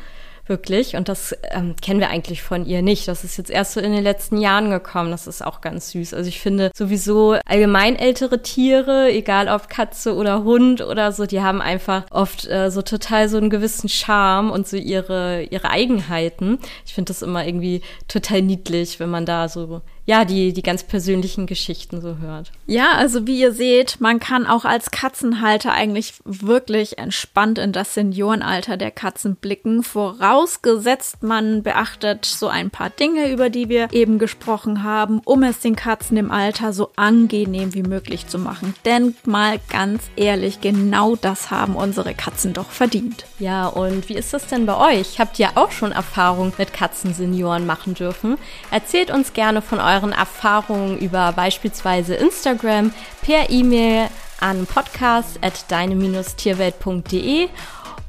wirklich. 0.47 0.97
Und 0.97 1.09
das 1.09 1.37
ähm, 1.51 1.75
kennen 1.81 2.01
wir 2.01 2.11
eigentlich 2.11 2.43
von 2.43 2.67
ihr 2.67 2.83
nicht. 2.83 3.09
Das 3.09 3.25
ist 3.25 3.37
jetzt 3.37 3.51
erst 3.51 3.73
so 3.73 3.81
in 3.81 3.93
den 3.93 4.03
letzten 4.03 4.39
Jahren 4.39 4.71
gekommen. 4.71 5.11
Das 5.11 5.27
ist 5.27 5.45
auch 5.45 5.61
ganz 5.61 5.91
süß. 5.91 6.15
Also 6.15 6.29
ich 6.29 6.41
finde 6.41 6.71
sowieso 6.77 7.37
allgemein 7.47 7.97
ältere 7.97 8.43
Tiere, 8.43 9.11
egal 9.11 9.49
ob 9.49 9.69
Katze 9.69 10.15
oder 10.15 10.45
Hund 10.45 10.81
oder 10.81 11.13
so, 11.13 11.27
die 11.27 11.41
haben 11.41 11.61
einfach 11.61 12.05
oft 12.11 12.47
äh, 12.49 12.71
so 12.71 12.83
total 12.83 13.29
so 13.29 13.37
einen 13.39 13.51
gewissen 13.51 13.89
Charme 13.89 14.51
und 14.51 14.67
so 14.67 14.77
ihre, 14.77 15.43
ihre 15.45 15.71
Eigenheiten. 15.71 16.59
Ich 16.87 16.95
finde 16.95 17.11
das 17.11 17.23
immer 17.23 17.47
irgendwie 17.47 17.83
total 18.09 18.43
niedlich, 18.43 19.01
wenn 19.01 19.11
man 19.11 19.27
da 19.27 19.49
so 19.49 19.83
ja, 20.07 20.25
die, 20.27 20.53
die 20.53 20.63
ganz 20.63 20.83
persönlichen 20.83 21.47
Geschichten 21.47 22.01
so 22.03 22.19
hört. 22.19 22.53
Ja, 22.67 22.93
also 22.97 23.27
wie 23.27 23.41
ihr 23.41 23.53
seht, 23.53 24.01
man 24.01 24.21
kann 24.21 24.47
auch 24.47 24.67
als 24.67 24.91
Katzenhalter 24.91 25.73
eigentlich 25.73 26.15
wirklich 26.25 26.99
entspannt 26.99 27.59
in 27.59 27.73
das 27.73 27.95
Seniorenalter 27.95 28.77
der 28.77 28.91
Katzen 28.91 29.37
blicken, 29.37 29.83
vorausgesetzt 29.83 31.23
man 31.23 31.63
beachtet 31.63 32.27
so 32.27 32.49
ein 32.49 32.71
paar 32.71 32.91
Dinge, 32.91 33.31
über 33.31 33.49
die 33.49 33.69
wir 33.71 33.93
eben 33.93 34.19
gesprochen 34.19 34.83
haben, 34.83 35.21
um 35.25 35.43
es 35.43 35.61
den 35.61 35.77
Katzen 35.77 36.19
im 36.19 36.31
Alter 36.31 36.75
so 36.75 36.91
angenehm 36.97 37.73
wie 37.73 37.83
möglich 37.83 38.27
zu 38.27 38.39
machen. 38.39 38.75
Denn 38.85 39.15
mal 39.25 39.59
ganz 39.71 40.03
ehrlich, 40.17 40.61
genau 40.61 41.17
das 41.17 41.51
haben 41.51 41.77
unsere 41.77 42.15
Katzen 42.15 42.53
doch 42.53 42.71
verdient. 42.71 43.25
Ja, 43.39 43.69
und 43.69 44.09
wie 44.11 44.15
ist 44.15 44.35
das 44.35 44.47
denn 44.47 44.67
bei 44.67 44.77
euch? 44.77 45.19
Habt 45.19 45.39
ihr 45.39 45.57
auch 45.57 45.71
schon 45.71 45.93
Erfahrung 45.93 46.53
mit 46.59 46.75
Katzensenioren 46.75 47.65
machen 47.65 47.95
dürfen? 47.95 48.37
Erzählt 48.71 49.11
uns 49.11 49.33
gerne 49.33 49.63
von 49.63 49.81
euren 49.81 49.94
euren 49.95 50.13
Erfahrungen 50.13 50.99
über 50.99 51.33
beispielsweise 51.33 52.15
Instagram 52.15 52.93
per 53.23 53.51
E-Mail 53.51 54.09
an 54.41 54.67
podcast.deine-tierwelt.de 54.67 57.49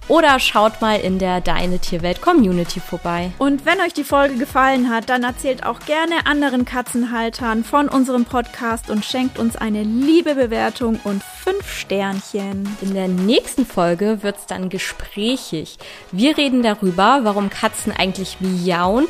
oder 0.07 0.39
schaut 0.39 0.81
mal 0.81 0.99
in 0.99 1.17
der 1.17 1.41
Deine 1.41 1.79
Tierwelt 1.79 2.21
Community 2.21 2.79
vorbei. 2.79 3.31
Und 3.39 3.65
wenn 3.65 3.81
euch 3.81 3.93
die 3.93 4.03
Folge 4.03 4.35
gefallen 4.35 4.91
hat, 4.91 5.09
dann 5.09 5.23
erzählt 5.23 5.65
auch 5.65 5.79
gerne 5.79 6.27
anderen 6.27 6.65
Katzenhaltern 6.65 7.63
von 7.63 7.89
unserem 7.89 8.25
Podcast 8.25 8.91
und 8.91 9.03
schenkt 9.03 9.39
uns 9.39 9.55
eine 9.55 9.81
liebe 9.81 10.35
Bewertung 10.35 10.99
und 11.03 11.23
fünf 11.23 11.71
Sternchen. 11.71 12.69
In 12.81 12.93
der 12.93 13.07
nächsten 13.07 13.65
Folge 13.65 14.21
wird 14.21 14.37
es 14.37 14.45
dann 14.45 14.69
gesprächig. 14.69 15.79
Wir 16.11 16.37
reden 16.37 16.61
darüber, 16.61 17.21
warum 17.23 17.49
Katzen 17.49 17.91
eigentlich 17.91 18.37
miauen 18.39 19.07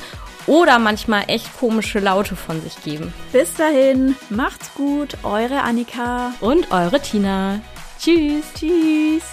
oder 0.48 0.80
manchmal 0.80 1.26
echt 1.28 1.58
komische 1.58 2.00
Laute 2.00 2.36
von 2.36 2.62
sich 2.62 2.82
geben. 2.84 3.14
Bis 3.32 3.54
dahin, 3.56 4.16
macht's 4.30 4.74
gut, 4.76 5.18
eure 5.24 5.62
Annika 5.62 6.34
und 6.40 6.72
eure 6.72 7.00
Tina. 7.00 7.62
Tschüss. 8.00 8.46
Tschüss. 8.54 9.24